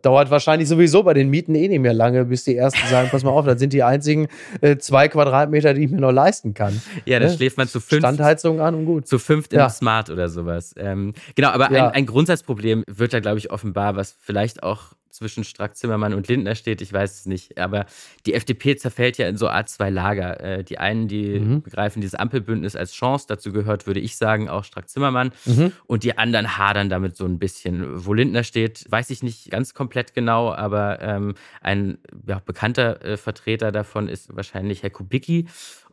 [0.00, 3.22] Dauert wahrscheinlich sowieso bei den Mieten eh nicht mehr lange, bis die ersten sagen, pass
[3.24, 4.28] mal auf, das sind die einzigen
[4.60, 6.80] äh, zwei Quadratmeter, die ich mir noch leisten kann.
[7.04, 7.32] Ja, da ne?
[7.32, 8.00] schläft man zu fünf.
[8.00, 9.06] Standheizung an und gut.
[9.06, 9.68] Zu fünft im ja.
[9.68, 10.74] Smart oder sowas.
[10.78, 11.88] Ähm, genau, aber ja.
[11.88, 16.54] ein, ein Grundsatzproblem wird da, glaube ich, offenbar, was vielleicht auch zwischen Strack-Zimmermann und Lindner
[16.56, 17.58] steht, ich weiß es nicht.
[17.58, 17.86] Aber
[18.26, 20.40] die FDP zerfällt ja in so Art zwei Lager.
[20.40, 21.62] Äh, die einen, die mhm.
[21.62, 25.32] begreifen dieses Ampelbündnis als Chance, dazu gehört, würde ich sagen, auch Strack-Zimmermann.
[25.44, 25.72] Mhm.
[25.86, 28.04] Und die anderen hadern damit so ein bisschen.
[28.04, 33.16] Wo Lindner steht, weiß ich nicht ganz komplett genau, aber ähm, ein ja, bekannter äh,
[33.16, 35.46] Vertreter davon ist wahrscheinlich Herr Kubicki.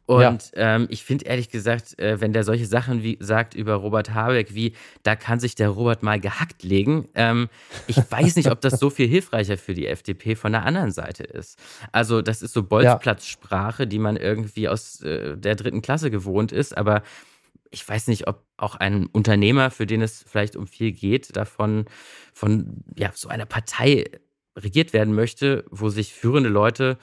[0.05, 0.75] Und ja.
[0.75, 4.53] ähm, ich finde ehrlich gesagt, äh, wenn der solche Sachen wie, sagt über Robert Habeck,
[4.53, 7.49] wie da kann sich der Robert mal gehackt legen, ähm,
[7.87, 11.23] ich weiß nicht, ob das so viel hilfreicher für die FDP von der anderen Seite
[11.23, 11.57] ist.
[11.91, 16.75] Also das ist so Bolzplatzsprache, die man irgendwie aus äh, der dritten Klasse gewohnt ist,
[16.75, 17.03] aber
[17.69, 21.85] ich weiß nicht, ob auch ein Unternehmer, für den es vielleicht um viel geht, davon
[22.33, 24.05] von ja, so einer Partei
[24.57, 26.97] regiert werden möchte, wo sich führende Leute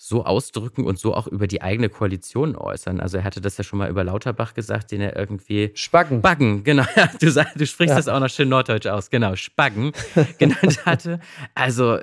[0.00, 3.00] so ausdrücken und so auch über die eigene Koalition äußern.
[3.00, 6.20] Also er hatte das ja schon mal über Lauterbach gesagt, den er irgendwie Spaggen.
[6.20, 6.84] Spaggen, genau.
[7.20, 7.96] Du, du sprichst ja.
[7.96, 9.92] das auch noch schön norddeutsch aus, genau, Spaggen
[10.38, 11.18] genannt hatte.
[11.54, 11.98] Also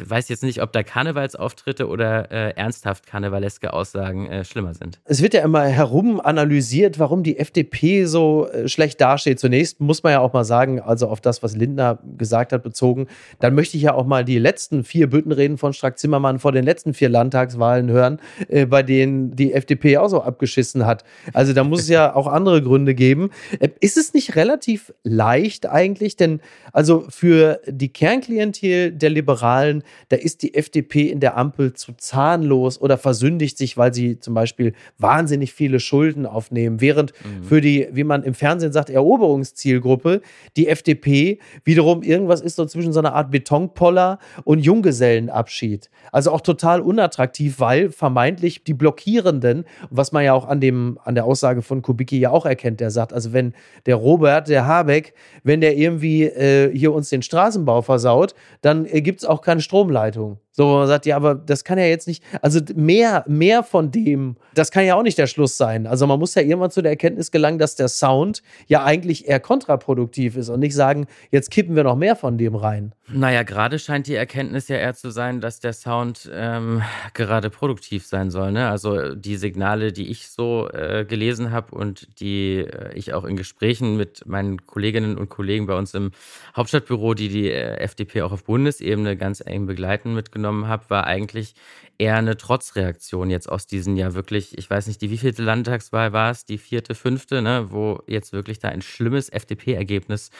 [0.00, 5.00] weiß jetzt nicht, ob da Karnevalsauftritte oder äh, ernsthaft karnevaleske Aussagen äh, schlimmer sind.
[5.04, 9.40] Es wird ja immer herum analysiert, warum die FDP so äh, schlecht dasteht.
[9.40, 13.08] Zunächst muss man ja auch mal sagen, also auf das, was Lindner gesagt hat, bezogen,
[13.40, 16.94] dann möchte ich ja auch mal die letzten vier Büttenreden von Strack-Zimmermann vor den letzten
[16.94, 21.04] vier Landtagswahlen hören, äh, bei denen die FDP auch so abgeschissen hat.
[21.32, 23.30] Also da muss es ja auch andere Gründe geben.
[23.60, 26.16] Äh, ist es nicht relativ leicht eigentlich?
[26.16, 26.40] Denn
[26.72, 32.80] also für die Kernklientel der Liberalen da ist die FDP in der Ampel zu zahnlos
[32.80, 37.44] oder versündigt sich, weil sie zum Beispiel wahnsinnig viele Schulden aufnehmen, während mhm.
[37.44, 40.22] für die, wie man im Fernsehen sagt, Eroberungszielgruppe
[40.56, 45.90] die FDP wiederum irgendwas ist so zwischen so einer Art Betonpoller und Junggesellenabschied.
[46.12, 47.17] Also auch total unattraktiv,
[47.58, 52.18] weil vermeintlich die Blockierenden, was man ja auch an, dem, an der Aussage von Kubicki
[52.18, 53.54] ja auch erkennt, der sagt, also wenn
[53.86, 59.02] der Robert, der Habeck, wenn der irgendwie äh, hier uns den Straßenbau versaut, dann äh,
[59.02, 60.38] gibt es auch Strom Stromleitung.
[60.58, 63.92] So, wo man sagt, ja, aber das kann ja jetzt nicht, also mehr, mehr von
[63.92, 65.86] dem, das kann ja auch nicht der Schluss sein.
[65.86, 69.38] Also man muss ja irgendwann zu der Erkenntnis gelangen, dass der Sound ja eigentlich eher
[69.38, 72.92] kontraproduktiv ist und nicht sagen, jetzt kippen wir noch mehr von dem rein.
[73.06, 76.82] Naja, gerade scheint die Erkenntnis ja eher zu sein, dass der Sound ähm,
[77.14, 78.50] gerade produktiv sein soll.
[78.50, 78.68] Ne?
[78.68, 83.36] Also die Signale, die ich so äh, gelesen habe und die äh, ich auch in
[83.36, 86.10] Gesprächen mit meinen Kolleginnen und Kollegen bei uns im
[86.56, 91.06] Hauptstadtbüro, die die äh, FDP auch auf Bundesebene ganz eng begleiten, mitgenommen wahrgenommen habe, war
[91.06, 91.54] eigentlich
[92.00, 96.30] eher eine Trotzreaktion jetzt aus diesen ja wirklich, ich weiß nicht, die wievielte Landtagswahl war
[96.30, 100.30] es, die vierte, fünfte, ne, wo jetzt wirklich da ein schlimmes FDP-Ergebnis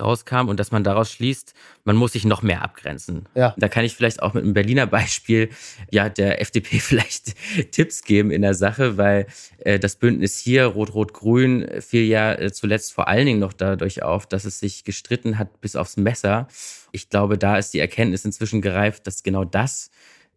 [0.00, 1.52] rauskam und dass man daraus schließt,
[1.84, 3.28] man muss sich noch mehr abgrenzen.
[3.34, 3.54] Ja.
[3.58, 5.50] Da kann ich vielleicht auch mit einem Berliner Beispiel
[5.90, 7.34] ja der FDP vielleicht
[7.72, 9.26] Tipps geben in der Sache, weil
[9.58, 14.26] äh, das Bündnis hier Rot-Rot-Grün fiel ja äh, zuletzt vor allen Dingen noch dadurch auf,
[14.26, 16.48] dass es sich gestritten hat bis aufs Messer.
[16.92, 19.90] Ich glaube, da ist die Erkenntnis inzwischen gereift, dass genau das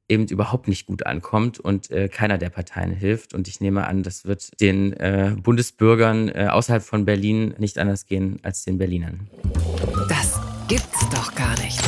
[0.07, 3.33] eben überhaupt nicht gut ankommt und äh, keiner der Parteien hilft.
[3.33, 8.05] Und ich nehme an, das wird den äh, Bundesbürgern äh, außerhalb von Berlin nicht anders
[8.05, 9.27] gehen als den Berlinern.
[10.07, 11.81] Das gibt's doch gar nicht.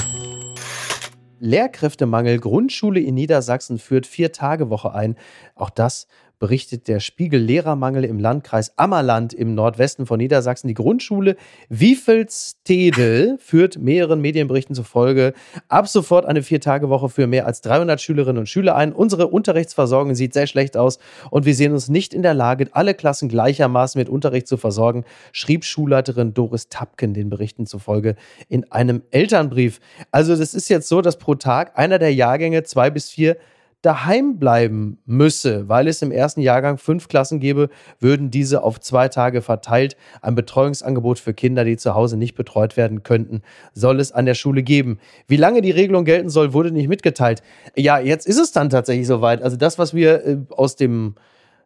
[1.40, 2.40] Lehrkräftemangel.
[2.40, 5.16] Grundschule in Niedersachsen führt Vier-Tage-Woche ein.
[5.56, 6.08] Auch das
[6.40, 10.68] berichtet der Spiegel Lehrermangel im Landkreis Ammerland im Nordwesten von Niedersachsen.
[10.68, 11.36] Die Grundschule
[11.70, 15.34] Wiefelstedel führt mehreren Medienberichten zufolge
[15.68, 18.94] ab sofort eine Viertagewoche für mehr als 300 Schülerinnen und Schüler ein.
[18.94, 21.00] Unsere Unterrichtsversorgung sieht sehr schlecht aus
[21.32, 25.06] und wir sehen uns nicht in der Lage, alle Klassen gleichermaßen mit Unterricht zu versorgen,
[25.32, 28.16] schrieb Schulleiterin Doris Tapken den Berichten zufolge
[28.48, 29.80] in einem Elternbrief.
[30.12, 33.38] Also das ist jetzt so, dass pro Tag einer der Jahrgänge zwei bis vier
[33.82, 39.08] daheim bleiben müsse, weil es im ersten Jahrgang fünf Klassen gäbe, würden diese auf zwei
[39.08, 39.96] Tage verteilt.
[40.22, 43.42] Ein Betreuungsangebot für Kinder, die zu Hause nicht betreut werden könnten,
[43.74, 45.00] soll es an der Schule geben.
[45.28, 47.44] Wie lange die Regelung gelten soll, wurde nicht mitgeteilt.
[47.76, 49.42] Ja, jetzt ist es dann tatsächlich soweit.
[49.42, 51.16] Also das, was wir äh, aus dem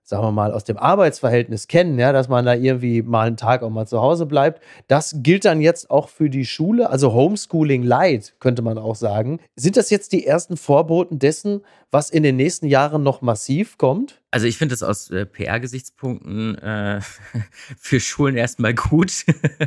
[0.03, 3.63] sagen wir mal, aus dem Arbeitsverhältnis kennen, ja, dass man da irgendwie mal einen Tag
[3.63, 4.61] auch mal zu Hause bleibt.
[4.87, 9.39] Das gilt dann jetzt auch für die Schule, also Homeschooling Light, könnte man auch sagen.
[9.55, 11.61] Sind das jetzt die ersten Vorboten dessen,
[11.91, 14.20] was in den nächsten Jahren noch massiv kommt?
[14.33, 17.01] Also ich finde das aus äh, PR-Gesichtspunkten äh,
[17.77, 19.25] für Schulen erstmal gut.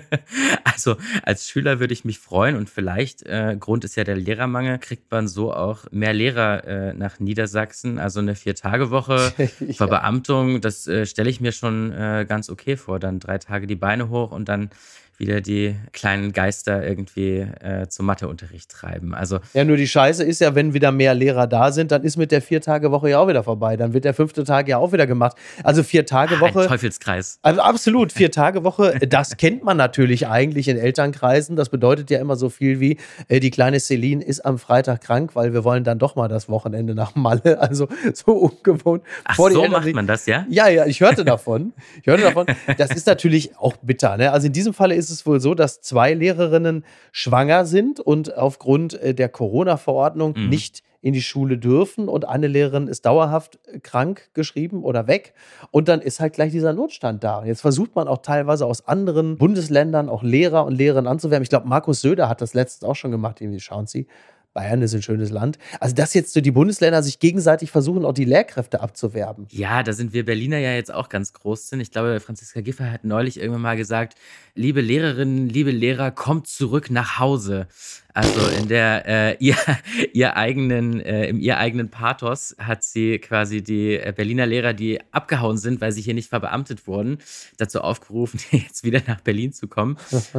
[0.64, 4.78] also als Schüler würde ich mich freuen und vielleicht, äh, Grund ist ja der Lehrermangel,
[4.78, 7.98] kriegt man so auch mehr Lehrer äh, nach Niedersachsen.
[7.98, 9.72] Also eine Vier-Tage-Woche, ja.
[9.74, 12.98] Verbeamtung, das äh, stelle ich mir schon äh, ganz okay vor.
[12.98, 14.70] Dann drei Tage die Beine hoch und dann
[15.18, 19.14] wieder die kleinen Geister irgendwie äh, zum Matheunterricht treiben.
[19.14, 22.16] Also ja, nur die Scheiße ist ja, wenn wieder mehr Lehrer da sind, dann ist
[22.16, 23.76] mit der Vier-Tage-Woche ja auch wieder vorbei.
[23.76, 25.36] Dann wird der fünfte Tag ja auch wieder gemacht.
[25.62, 26.62] Also Vier-Tage-Woche.
[26.62, 27.38] Ein Teufelskreis.
[27.42, 31.56] Also absolut, Vier-Tage-Woche, das kennt man natürlich eigentlich in Elternkreisen.
[31.56, 32.98] Das bedeutet ja immer so viel wie,
[33.28, 36.48] äh, die kleine Celine ist am Freitag krank, weil wir wollen dann doch mal das
[36.48, 37.58] Wochenende nach Malle.
[37.64, 39.02] Also so ungewohnt.
[39.24, 40.44] Ach, so Eltern macht man das, ja?
[40.50, 41.72] Ja, ja, ich hörte davon.
[42.00, 42.46] Ich hörte davon.
[42.76, 44.16] Das ist natürlich auch bitter.
[44.16, 44.30] Ne?
[44.30, 48.36] Also in diesem Falle ist ist es wohl so, dass zwei Lehrerinnen schwanger sind und
[48.36, 50.48] aufgrund äh, der Corona-Verordnung mhm.
[50.48, 55.34] nicht in die Schule dürfen und eine Lehrerin ist dauerhaft äh, krank geschrieben oder weg
[55.70, 57.44] und dann ist halt gleich dieser Notstand da.
[57.44, 61.42] Jetzt versucht man auch teilweise aus anderen Bundesländern auch Lehrer und Lehrerinnen anzuwerben.
[61.42, 64.06] Ich glaube, Markus Söder hat das letztens auch schon gemacht, irgendwie schauen Sie.
[64.54, 65.58] Bayern ist ein schönes Land.
[65.80, 69.46] Also, dass jetzt so die Bundesländer sich gegenseitig versuchen, auch die Lehrkräfte abzuwerben.
[69.50, 71.80] Ja, da sind wir Berliner ja jetzt auch ganz groß sind.
[71.80, 74.14] Ich glaube, Franziska Giffey hat neulich irgendwann mal gesagt,
[74.56, 77.66] liebe Lehrerinnen, liebe Lehrer, kommt zurück nach Hause.
[78.12, 79.56] Also in der äh, ihr,
[80.12, 85.00] ihr eigenen, äh, im ihr eigenen Pathos hat sie quasi die äh, Berliner Lehrer, die
[85.10, 87.18] abgehauen sind, weil sie hier nicht verbeamtet wurden,
[87.56, 89.96] dazu aufgerufen, jetzt wieder nach Berlin zu kommen.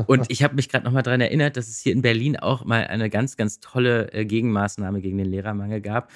[0.08, 2.88] Und ich habe mich gerade nochmal daran erinnert, dass es hier in Berlin auch mal
[2.88, 6.10] eine ganz, ganz tolle äh, Gegenmaßnahme gegen den Lehrermangel gab.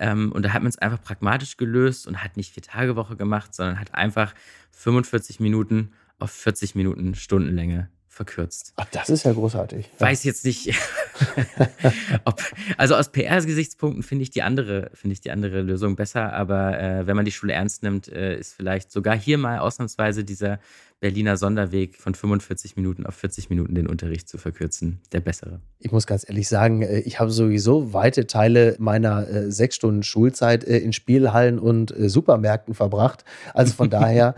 [0.00, 3.14] Ähm, und da hat man es einfach pragmatisch gelöst und hat nicht vier Tage Woche
[3.14, 4.34] gemacht, sondern hat einfach
[4.72, 5.92] 45 Minuten
[6.24, 8.72] auf 40 Minuten Stundenlänge verkürzt.
[8.76, 9.90] Ach, das ist ja großartig.
[9.98, 10.74] Weiß jetzt nicht,
[12.24, 12.42] ob,
[12.76, 17.06] also aus PR-Gesichtspunkten finde ich die andere, finde ich die andere Lösung besser, aber äh,
[17.06, 20.58] wenn man die Schule ernst nimmt, äh, ist vielleicht sogar hier mal ausnahmsweise dieser
[21.04, 25.60] Berliner Sonderweg von 45 Minuten auf 40 Minuten den Unterricht zu verkürzen, der bessere.
[25.78, 30.02] Ich muss ganz ehrlich sagen, äh, ich habe sowieso weite Teile meiner äh, sechs Stunden
[30.02, 33.22] Schulzeit äh, in Spielhallen und Supermärkten verbracht.
[33.52, 34.34] Also von daher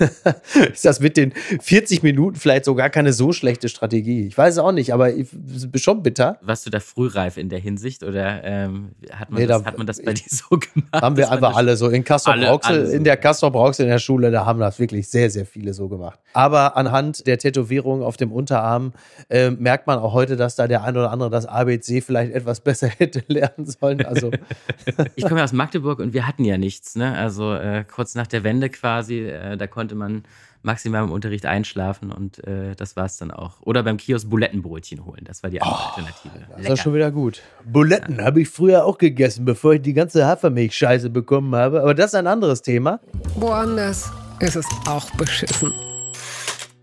[0.72, 4.26] ist das mit den 40 Minuten vielleicht sogar keine so schlechte Strategie.
[4.26, 6.38] Ich weiß es auch nicht, aber ich bin schon bitter.
[6.42, 9.78] Warst du da frühreif in der Hinsicht oder ähm, hat, man nee, das, da, hat
[9.78, 10.92] man das bei dir so gemacht?
[10.92, 11.88] Haben wir einfach alle so.
[11.88, 15.30] In Castor Brauxel, in der Castor Brauxel in der Schule, da haben das wirklich sehr,
[15.30, 16.18] sehr viele so gemacht gemacht.
[16.32, 18.92] Aber anhand der Tätowierung auf dem Unterarm
[19.28, 22.60] äh, merkt man auch heute, dass da der ein oder andere das ABC vielleicht etwas
[22.70, 24.04] besser hätte lernen sollen.
[24.04, 24.30] Also
[25.16, 26.96] ich komme ja aus Magdeburg und wir hatten ja nichts.
[26.96, 27.16] Ne?
[27.16, 30.24] Also äh, kurz nach der Wende quasi, äh, da konnte man
[30.62, 33.60] maximal im Unterricht einschlafen und äh, das war es dann auch.
[33.62, 36.46] Oder beim Kiosk Bulettenbrötchen holen, das war die andere oh, Alternative.
[36.56, 37.42] Das war schon wieder gut.
[37.64, 38.24] Buletten ja.
[38.24, 41.82] habe ich früher auch gegessen, bevor ich die ganze Hafermilch-Scheiße bekommen habe.
[41.82, 43.00] Aber das ist ein anderes Thema.
[43.36, 45.72] Woanders ist es auch beschissen.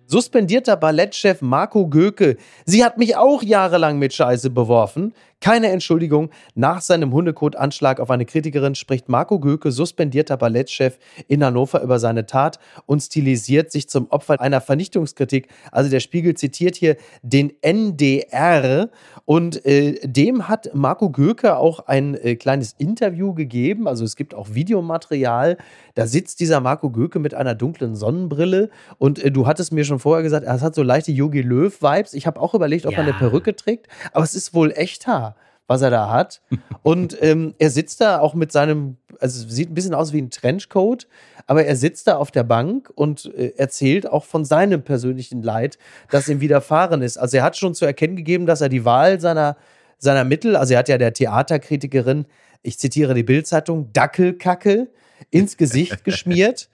[0.10, 2.38] Suspendierter Ballettchef Marco Göke.
[2.66, 5.14] Sie hat mich auch jahrelang mit Scheiße beworfen.
[5.40, 6.32] Keine Entschuldigung.
[6.56, 10.98] Nach seinem Hundekot-Anschlag auf eine Kritikerin spricht Marco Göke, suspendierter Ballettchef
[11.28, 15.50] in Hannover, über seine Tat und stilisiert sich zum Opfer einer Vernichtungskritik.
[15.72, 18.90] Also der Spiegel zitiert hier den NDR
[19.26, 23.88] und äh, dem hat Marco Göke auch ein äh, kleines Interview gegeben.
[23.88, 25.58] Also es gibt auch Videomaterial.
[25.94, 30.00] Da sitzt dieser Marco Göke mit einer dunklen Sonnenbrille und äh, du hattest mir schon
[30.00, 32.16] vorher gesagt, es hat so leichte Yogi Löw-Vibes.
[32.16, 33.00] Ich habe auch überlegt, ob ja.
[33.00, 35.27] er eine Perücke trägt, aber es ist wohl echt Haar
[35.68, 36.42] was er da hat.
[36.82, 40.32] Und ähm, er sitzt da auch mit seinem, also sieht ein bisschen aus wie ein
[40.32, 41.08] Trenchcoat,
[41.46, 45.78] aber er sitzt da auf der Bank und äh, erzählt auch von seinem persönlichen Leid,
[46.10, 47.18] das ihm widerfahren ist.
[47.18, 49.58] Also er hat schon zu erkennen gegeben, dass er die Wahl seiner,
[49.98, 52.26] seiner Mittel, also er hat ja der Theaterkritikerin,
[52.64, 54.88] ich zitiere die Bildzeitung, Dackelkacke
[55.32, 56.70] ins Gesicht geschmiert.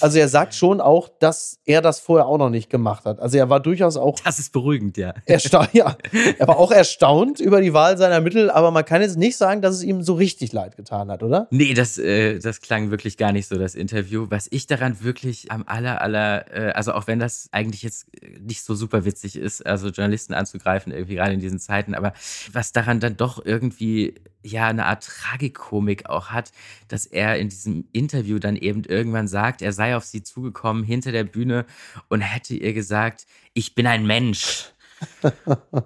[0.00, 3.20] Also er sagt schon auch, dass er das vorher auch noch nicht gemacht hat.
[3.20, 4.18] Also er war durchaus auch.
[4.20, 5.14] Das ist beruhigend, ja.
[5.26, 5.96] Erstaunt, ja.
[6.38, 9.62] Er war auch erstaunt über die Wahl seiner Mittel, aber man kann jetzt nicht sagen,
[9.62, 11.48] dass es ihm so richtig leid getan hat, oder?
[11.50, 14.26] Nee, das, äh, das klang wirklich gar nicht so, das Interview.
[14.28, 18.06] Was ich daran wirklich am aller, aller, äh, also auch wenn das eigentlich jetzt
[18.40, 22.12] nicht so super witzig ist, also Journalisten anzugreifen, irgendwie gerade in diesen Zeiten, aber
[22.52, 26.52] was daran dann doch irgendwie ja eine Art Tragikomik auch hat,
[26.88, 31.12] dass er in diesem Interview dann eben irgendwann sagt, er sei auf sie zugekommen hinter
[31.12, 31.64] der Bühne
[32.08, 34.72] und hätte ihr gesagt, ich bin ein Mensch.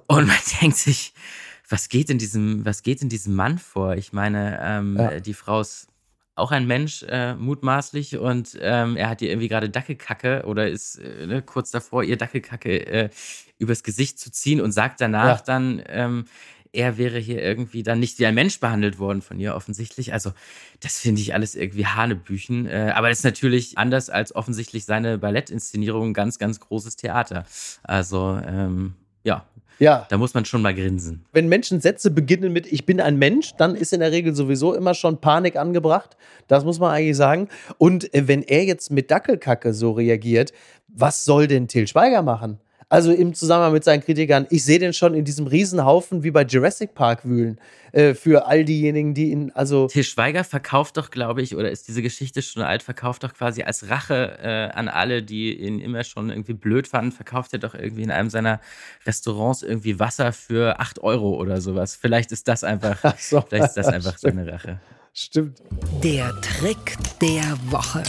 [0.07, 1.13] und man denkt sich,
[1.69, 3.95] was geht in diesem, was geht in diesem Mann vor?
[3.95, 5.21] Ich meine, ähm, ja.
[5.21, 5.89] die Frau ist
[6.35, 10.97] auch ein Mensch, äh, mutmaßlich, und ähm, er hat ihr irgendwie gerade Dackelkacke oder ist
[10.97, 13.11] äh, ne, kurz davor, ihr Dackelkacke äh,
[13.59, 15.45] übers Gesicht zu ziehen und sagt danach ja.
[15.45, 16.25] dann, ähm,
[16.73, 20.13] er wäre hier irgendwie dann nicht wie ein Mensch behandelt worden von ihr offensichtlich.
[20.13, 20.33] Also
[20.81, 22.67] das finde ich alles irgendwie Hanebüchen.
[22.67, 27.45] Äh, aber das ist natürlich anders als offensichtlich seine Ballettinszenierung ein ganz, ganz großes Theater.
[27.83, 29.47] Also ähm, ja,
[29.79, 30.07] ja.
[30.09, 31.25] Da muss man schon mal grinsen.
[31.33, 34.75] Wenn Menschen Sätze beginnen mit Ich bin ein Mensch, dann ist in der Regel sowieso
[34.75, 36.17] immer schon Panik angebracht.
[36.47, 37.49] Das muss man eigentlich sagen.
[37.79, 40.53] Und äh, wenn er jetzt mit Dackelkacke so reagiert,
[40.87, 42.59] was soll denn Till Schweiger machen?
[42.93, 46.43] Also im Zusammenhang mit seinen Kritikern, ich sehe den schon in diesem Riesenhaufen wie bei
[46.43, 47.59] Jurassic Park wühlen.
[47.93, 49.87] Äh, für all diejenigen, die ihn, also.
[49.87, 53.63] Til Schweiger verkauft doch, glaube ich, oder ist diese Geschichte schon alt, verkauft doch quasi
[53.63, 57.75] als Rache äh, an alle, die ihn immer schon irgendwie blöd fanden, verkauft er doch
[57.75, 58.61] irgendwie in einem seiner
[59.07, 61.97] Restaurants irgendwie Wasser für 8 Euro oder sowas.
[61.97, 64.81] Vielleicht ist das einfach, so, vielleicht ist das einfach seine Rache.
[65.15, 65.63] Stimmt.
[66.05, 68.03] Der Trick der Woche.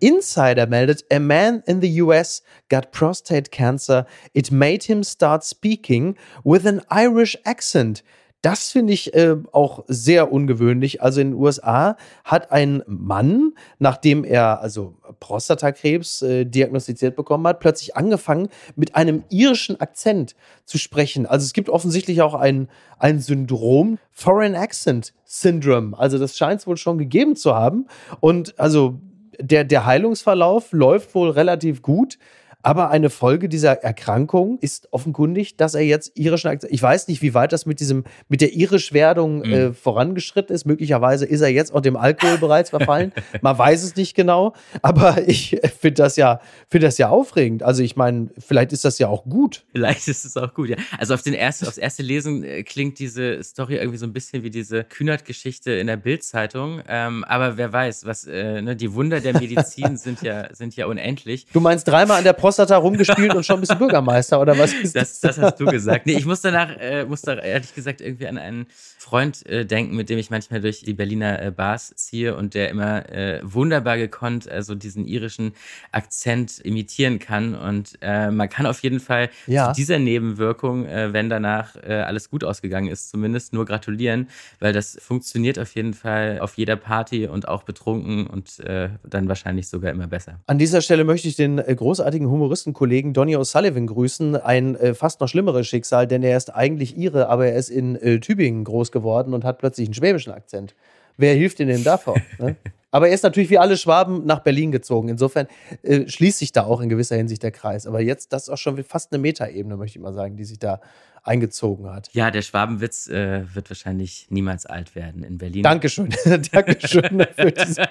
[0.00, 4.06] Insider meldet, a man in the US got prostate cancer.
[4.32, 8.02] It made him start speaking with an Irish accent.
[8.46, 11.02] Das finde ich äh, auch sehr ungewöhnlich.
[11.02, 17.58] Also in den USA hat ein Mann, nachdem er also Prostatakrebs äh, diagnostiziert bekommen hat,
[17.58, 21.26] plötzlich angefangen, mit einem irischen Akzent zu sprechen.
[21.26, 22.68] Also es gibt offensichtlich auch ein,
[23.00, 25.98] ein Syndrom, Foreign Accent Syndrome.
[25.98, 27.88] Also das scheint es wohl schon gegeben zu haben.
[28.20, 29.00] Und also
[29.40, 32.18] der, der Heilungsverlauf läuft wohl relativ gut.
[32.66, 36.72] Aber eine Folge dieser Erkrankung ist offenkundig, dass er jetzt irischen Akzent.
[36.72, 39.52] Ich weiß nicht, wie weit das mit diesem, mit der Irischwerdung mhm.
[39.52, 40.64] äh, vorangeschritten ist.
[40.66, 43.12] Möglicherweise ist er jetzt auch dem Alkohol bereits verfallen.
[43.40, 44.52] Man weiß es nicht genau.
[44.82, 47.62] Aber ich finde das ja, finde das ja aufregend.
[47.62, 49.62] Also ich meine, vielleicht ist das ja auch gut.
[49.70, 50.76] Vielleicht ist es auch gut, ja.
[50.98, 54.42] Also auf den ersten, aufs erste Lesen äh, klingt diese Story irgendwie so ein bisschen
[54.42, 56.82] wie diese Kühnert-Geschichte in der Bildzeitung.
[56.88, 60.86] Ähm, aber wer weiß, was, äh, ne, die Wunder der Medizin sind ja, sind ja
[60.86, 61.46] unendlich.
[61.52, 64.72] Du meinst dreimal an der Post Prostata rumgespielt und schon ein bisschen Bürgermeister oder was
[64.72, 65.20] ist das?
[65.20, 66.06] Das, das hast du gesagt.
[66.06, 68.66] Nee, ich muss danach, äh, muss da ehrlich gesagt irgendwie an einen
[69.06, 72.70] Freund äh, denken, mit dem ich manchmal durch die Berliner äh, Bars ziehe und der
[72.70, 75.52] immer äh, wunderbar gekonnt also diesen irischen
[75.92, 77.54] Akzent imitieren kann.
[77.54, 79.68] Und äh, man kann auf jeden Fall ja.
[79.68, 84.72] zu dieser Nebenwirkung, äh, wenn danach äh, alles gut ausgegangen ist, zumindest nur gratulieren, weil
[84.72, 88.56] das funktioniert auf jeden Fall auf jeder Party und auch betrunken und
[89.04, 90.40] dann wahrscheinlich sogar immer besser.
[90.46, 94.36] An dieser Stelle möchte ich den großartigen Humor Humoristenkollegen Donny O'Sullivan grüßen.
[94.36, 98.64] Ein fast noch schlimmeres Schicksal, denn er ist eigentlich Ire, aber er ist in Tübingen
[98.64, 100.74] groß geworden und hat plötzlich einen schwäbischen Akzent.
[101.16, 102.16] Wer hilft ihm denn davor?
[102.38, 102.56] ne?
[102.90, 105.08] Aber er ist natürlich wie alle Schwaben nach Berlin gezogen.
[105.08, 105.48] Insofern
[105.82, 107.86] äh, schließt sich da auch in gewisser Hinsicht der Kreis.
[107.86, 110.58] Aber jetzt, das ist auch schon fast eine Metaebene, möchte ich mal sagen, die sich
[110.58, 110.80] da
[111.26, 112.08] eingezogen hat.
[112.12, 115.62] Ja, der Schwabenwitz äh, wird wahrscheinlich niemals alt werden in Berlin.
[115.62, 116.08] Dankeschön.
[116.52, 117.82] Dankeschön für diese.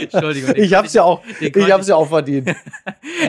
[0.00, 0.56] Entschuldigung.
[0.56, 2.54] Ich habe es ja auch, ich habe ja auch verdient.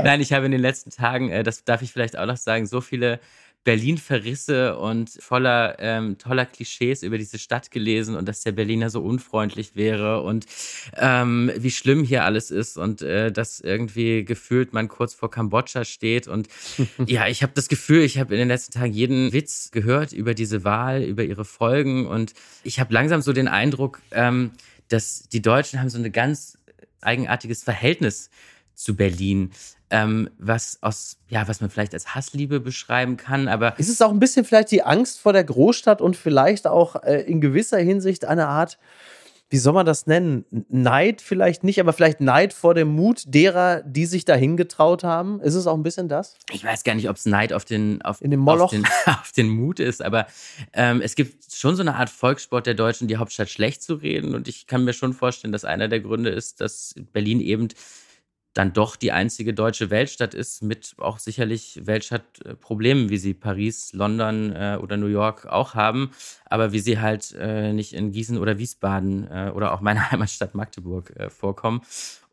[0.03, 2.65] Nein, ich habe in den letzten Tagen, äh, das darf ich vielleicht auch noch sagen,
[2.65, 3.19] so viele
[3.63, 9.01] Berlin-Verrisse und voller ähm, toller Klischees über diese Stadt gelesen und dass der Berliner so
[9.01, 10.47] unfreundlich wäre und
[10.97, 15.85] ähm, wie schlimm hier alles ist und äh, dass irgendwie gefühlt man kurz vor Kambodscha
[15.85, 16.27] steht.
[16.27, 16.47] Und
[17.05, 20.33] ja, ich habe das Gefühl, ich habe in den letzten Tagen jeden Witz gehört über
[20.33, 24.51] diese Wahl, über ihre Folgen und ich habe langsam so den Eindruck, ähm,
[24.87, 26.57] dass die Deutschen haben so ein ganz
[27.01, 28.29] eigenartiges Verhältnis
[28.83, 29.51] zu Berlin
[29.91, 33.77] ähm, was aus, ja, was man vielleicht als Hassliebe beschreiben kann, aber.
[33.77, 37.21] Ist es auch ein bisschen vielleicht die Angst vor der Großstadt und vielleicht auch äh,
[37.21, 38.79] in gewisser Hinsicht eine Art,
[39.49, 40.45] wie soll man das nennen?
[40.69, 45.41] Neid vielleicht nicht, aber vielleicht Neid vor dem Mut derer, die sich dahin getraut haben.
[45.41, 46.37] Ist es auch ein bisschen das?
[46.53, 48.65] Ich weiß gar nicht, ob es Neid auf den, auf, In dem Moloch.
[48.67, 50.27] Auf, den, auf den Mut ist, aber
[50.71, 54.35] ähm, es gibt schon so eine Art Volkssport der Deutschen, die Hauptstadt schlecht zu reden.
[54.35, 57.67] Und ich kann mir schon vorstellen, dass einer der Gründe ist, dass Berlin eben
[58.53, 64.53] dann doch die einzige deutsche Weltstadt ist, mit auch sicherlich Weltstadtproblemen, wie sie Paris, London
[64.53, 66.11] äh, oder New York auch haben,
[66.51, 70.53] aber wie sie halt äh, nicht in Gießen oder Wiesbaden äh, oder auch meiner Heimatstadt
[70.53, 71.81] Magdeburg äh, vorkommen.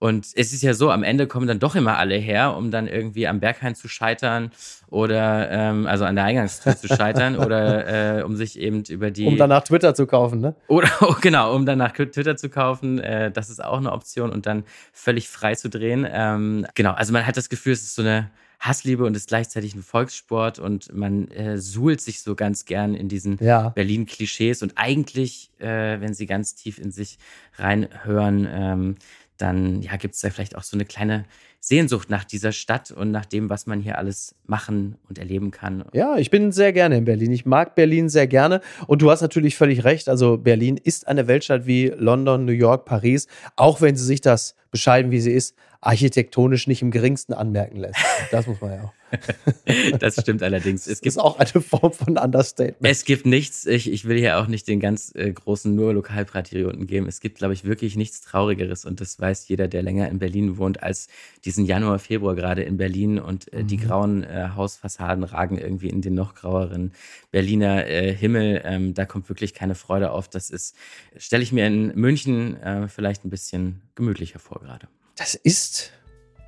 [0.00, 2.86] Und es ist ja so, am Ende kommen dann doch immer alle her, um dann
[2.86, 4.52] irgendwie am Berghain zu scheitern
[4.88, 9.26] oder ähm, also an der Eingangstür zu scheitern oder äh, um sich eben über die.
[9.26, 10.54] Um danach Twitter zu kaufen, ne?
[10.68, 13.00] Oder oh, genau, um danach Twitter zu kaufen.
[13.00, 16.06] Äh, das ist auch eine Option und dann völlig frei zu drehen.
[16.08, 19.74] Ähm, genau, also man hat das Gefühl, es ist so eine Hassliebe und ist gleichzeitig
[19.74, 23.68] ein Volkssport und man äh, suhlt sich so ganz gern in diesen ja.
[23.70, 27.18] Berlin-Klischees und eigentlich, äh, wenn sie ganz tief in sich
[27.56, 28.96] reinhören, ähm,
[29.36, 31.24] dann ja, gibt es da vielleicht auch so eine kleine
[31.68, 35.84] Sehnsucht nach dieser Stadt und nach dem, was man hier alles machen und erleben kann.
[35.92, 37.30] Ja, ich bin sehr gerne in Berlin.
[37.30, 38.62] Ich mag Berlin sehr gerne.
[38.86, 40.08] Und du hast natürlich völlig recht.
[40.08, 43.26] Also Berlin ist eine Weltstadt wie London, New York, Paris,
[43.56, 48.00] auch wenn sie sich das bescheiden, wie sie ist, architektonisch nicht im geringsten anmerken lässt.
[48.30, 48.97] Das muss man ja auch.
[50.00, 50.86] das stimmt allerdings.
[50.86, 52.92] Es gibt, das ist auch eine Form von Understatement.
[52.92, 56.86] Es gibt nichts, ich, ich will hier auch nicht den ganz äh, großen nur Lokalpatrioten
[56.86, 57.06] geben.
[57.06, 60.58] Es gibt, glaube ich, wirklich nichts Traurigeres und das weiß jeder, der länger in Berlin
[60.58, 61.08] wohnt, als
[61.44, 63.66] diesen Januar, Februar gerade in Berlin und äh, mhm.
[63.66, 66.92] die grauen äh, Hausfassaden ragen irgendwie in den noch graueren
[67.30, 68.62] Berliner äh, Himmel.
[68.64, 70.28] Ähm, da kommt wirklich keine Freude auf.
[70.28, 70.76] Das ist,
[71.16, 74.88] stelle ich mir in München äh, vielleicht ein bisschen gemütlicher vor gerade.
[75.16, 75.92] Das ist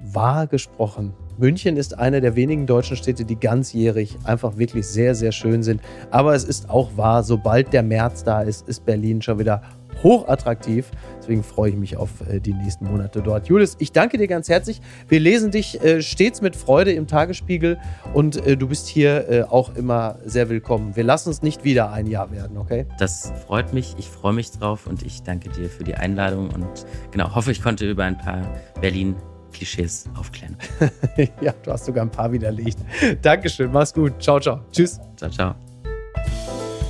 [0.03, 1.14] wahr gesprochen.
[1.38, 5.80] München ist eine der wenigen deutschen Städte, die ganzjährig einfach wirklich sehr, sehr schön sind.
[6.11, 9.62] Aber es ist auch wahr, sobald der März da ist, ist Berlin schon wieder
[10.03, 10.90] hochattraktiv.
[11.18, 13.48] Deswegen freue ich mich auf äh, die nächsten Monate dort.
[13.48, 14.80] Julius, ich danke dir ganz herzlich.
[15.09, 17.78] Wir lesen dich äh, stets mit Freude im Tagesspiegel
[18.14, 20.96] und äh, du bist hier auch immer sehr willkommen.
[20.96, 22.86] Wir lassen uns nicht wieder ein Jahr werden, okay?
[22.98, 23.94] Das freut mich.
[23.98, 27.62] Ich freue mich drauf und ich danke dir für die Einladung und genau, hoffe, ich
[27.62, 28.42] konnte über ein paar
[28.80, 29.16] Berlin
[29.53, 30.57] Klischees aufklären.
[31.40, 32.78] ja, du hast sogar ein paar widerlegt.
[33.22, 34.12] Dankeschön, mach's gut.
[34.20, 34.61] Ciao, ciao.
[34.72, 34.98] Tschüss.
[35.16, 35.55] Ciao, ciao.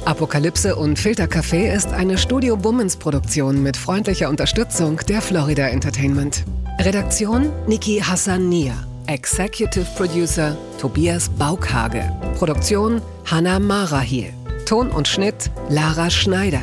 [0.04, 6.44] Apokalypse und Filtercafé ist eine Studio Bummens Produktion mit freundlicher Unterstützung der Florida Entertainment.
[6.80, 8.74] Redaktion Niki Hassania.
[9.06, 12.10] Executive Producer Tobias Baukhage.
[12.38, 14.32] Produktion Hannah Marahiel.
[14.66, 16.62] Ton und Schnitt Lara Schneider.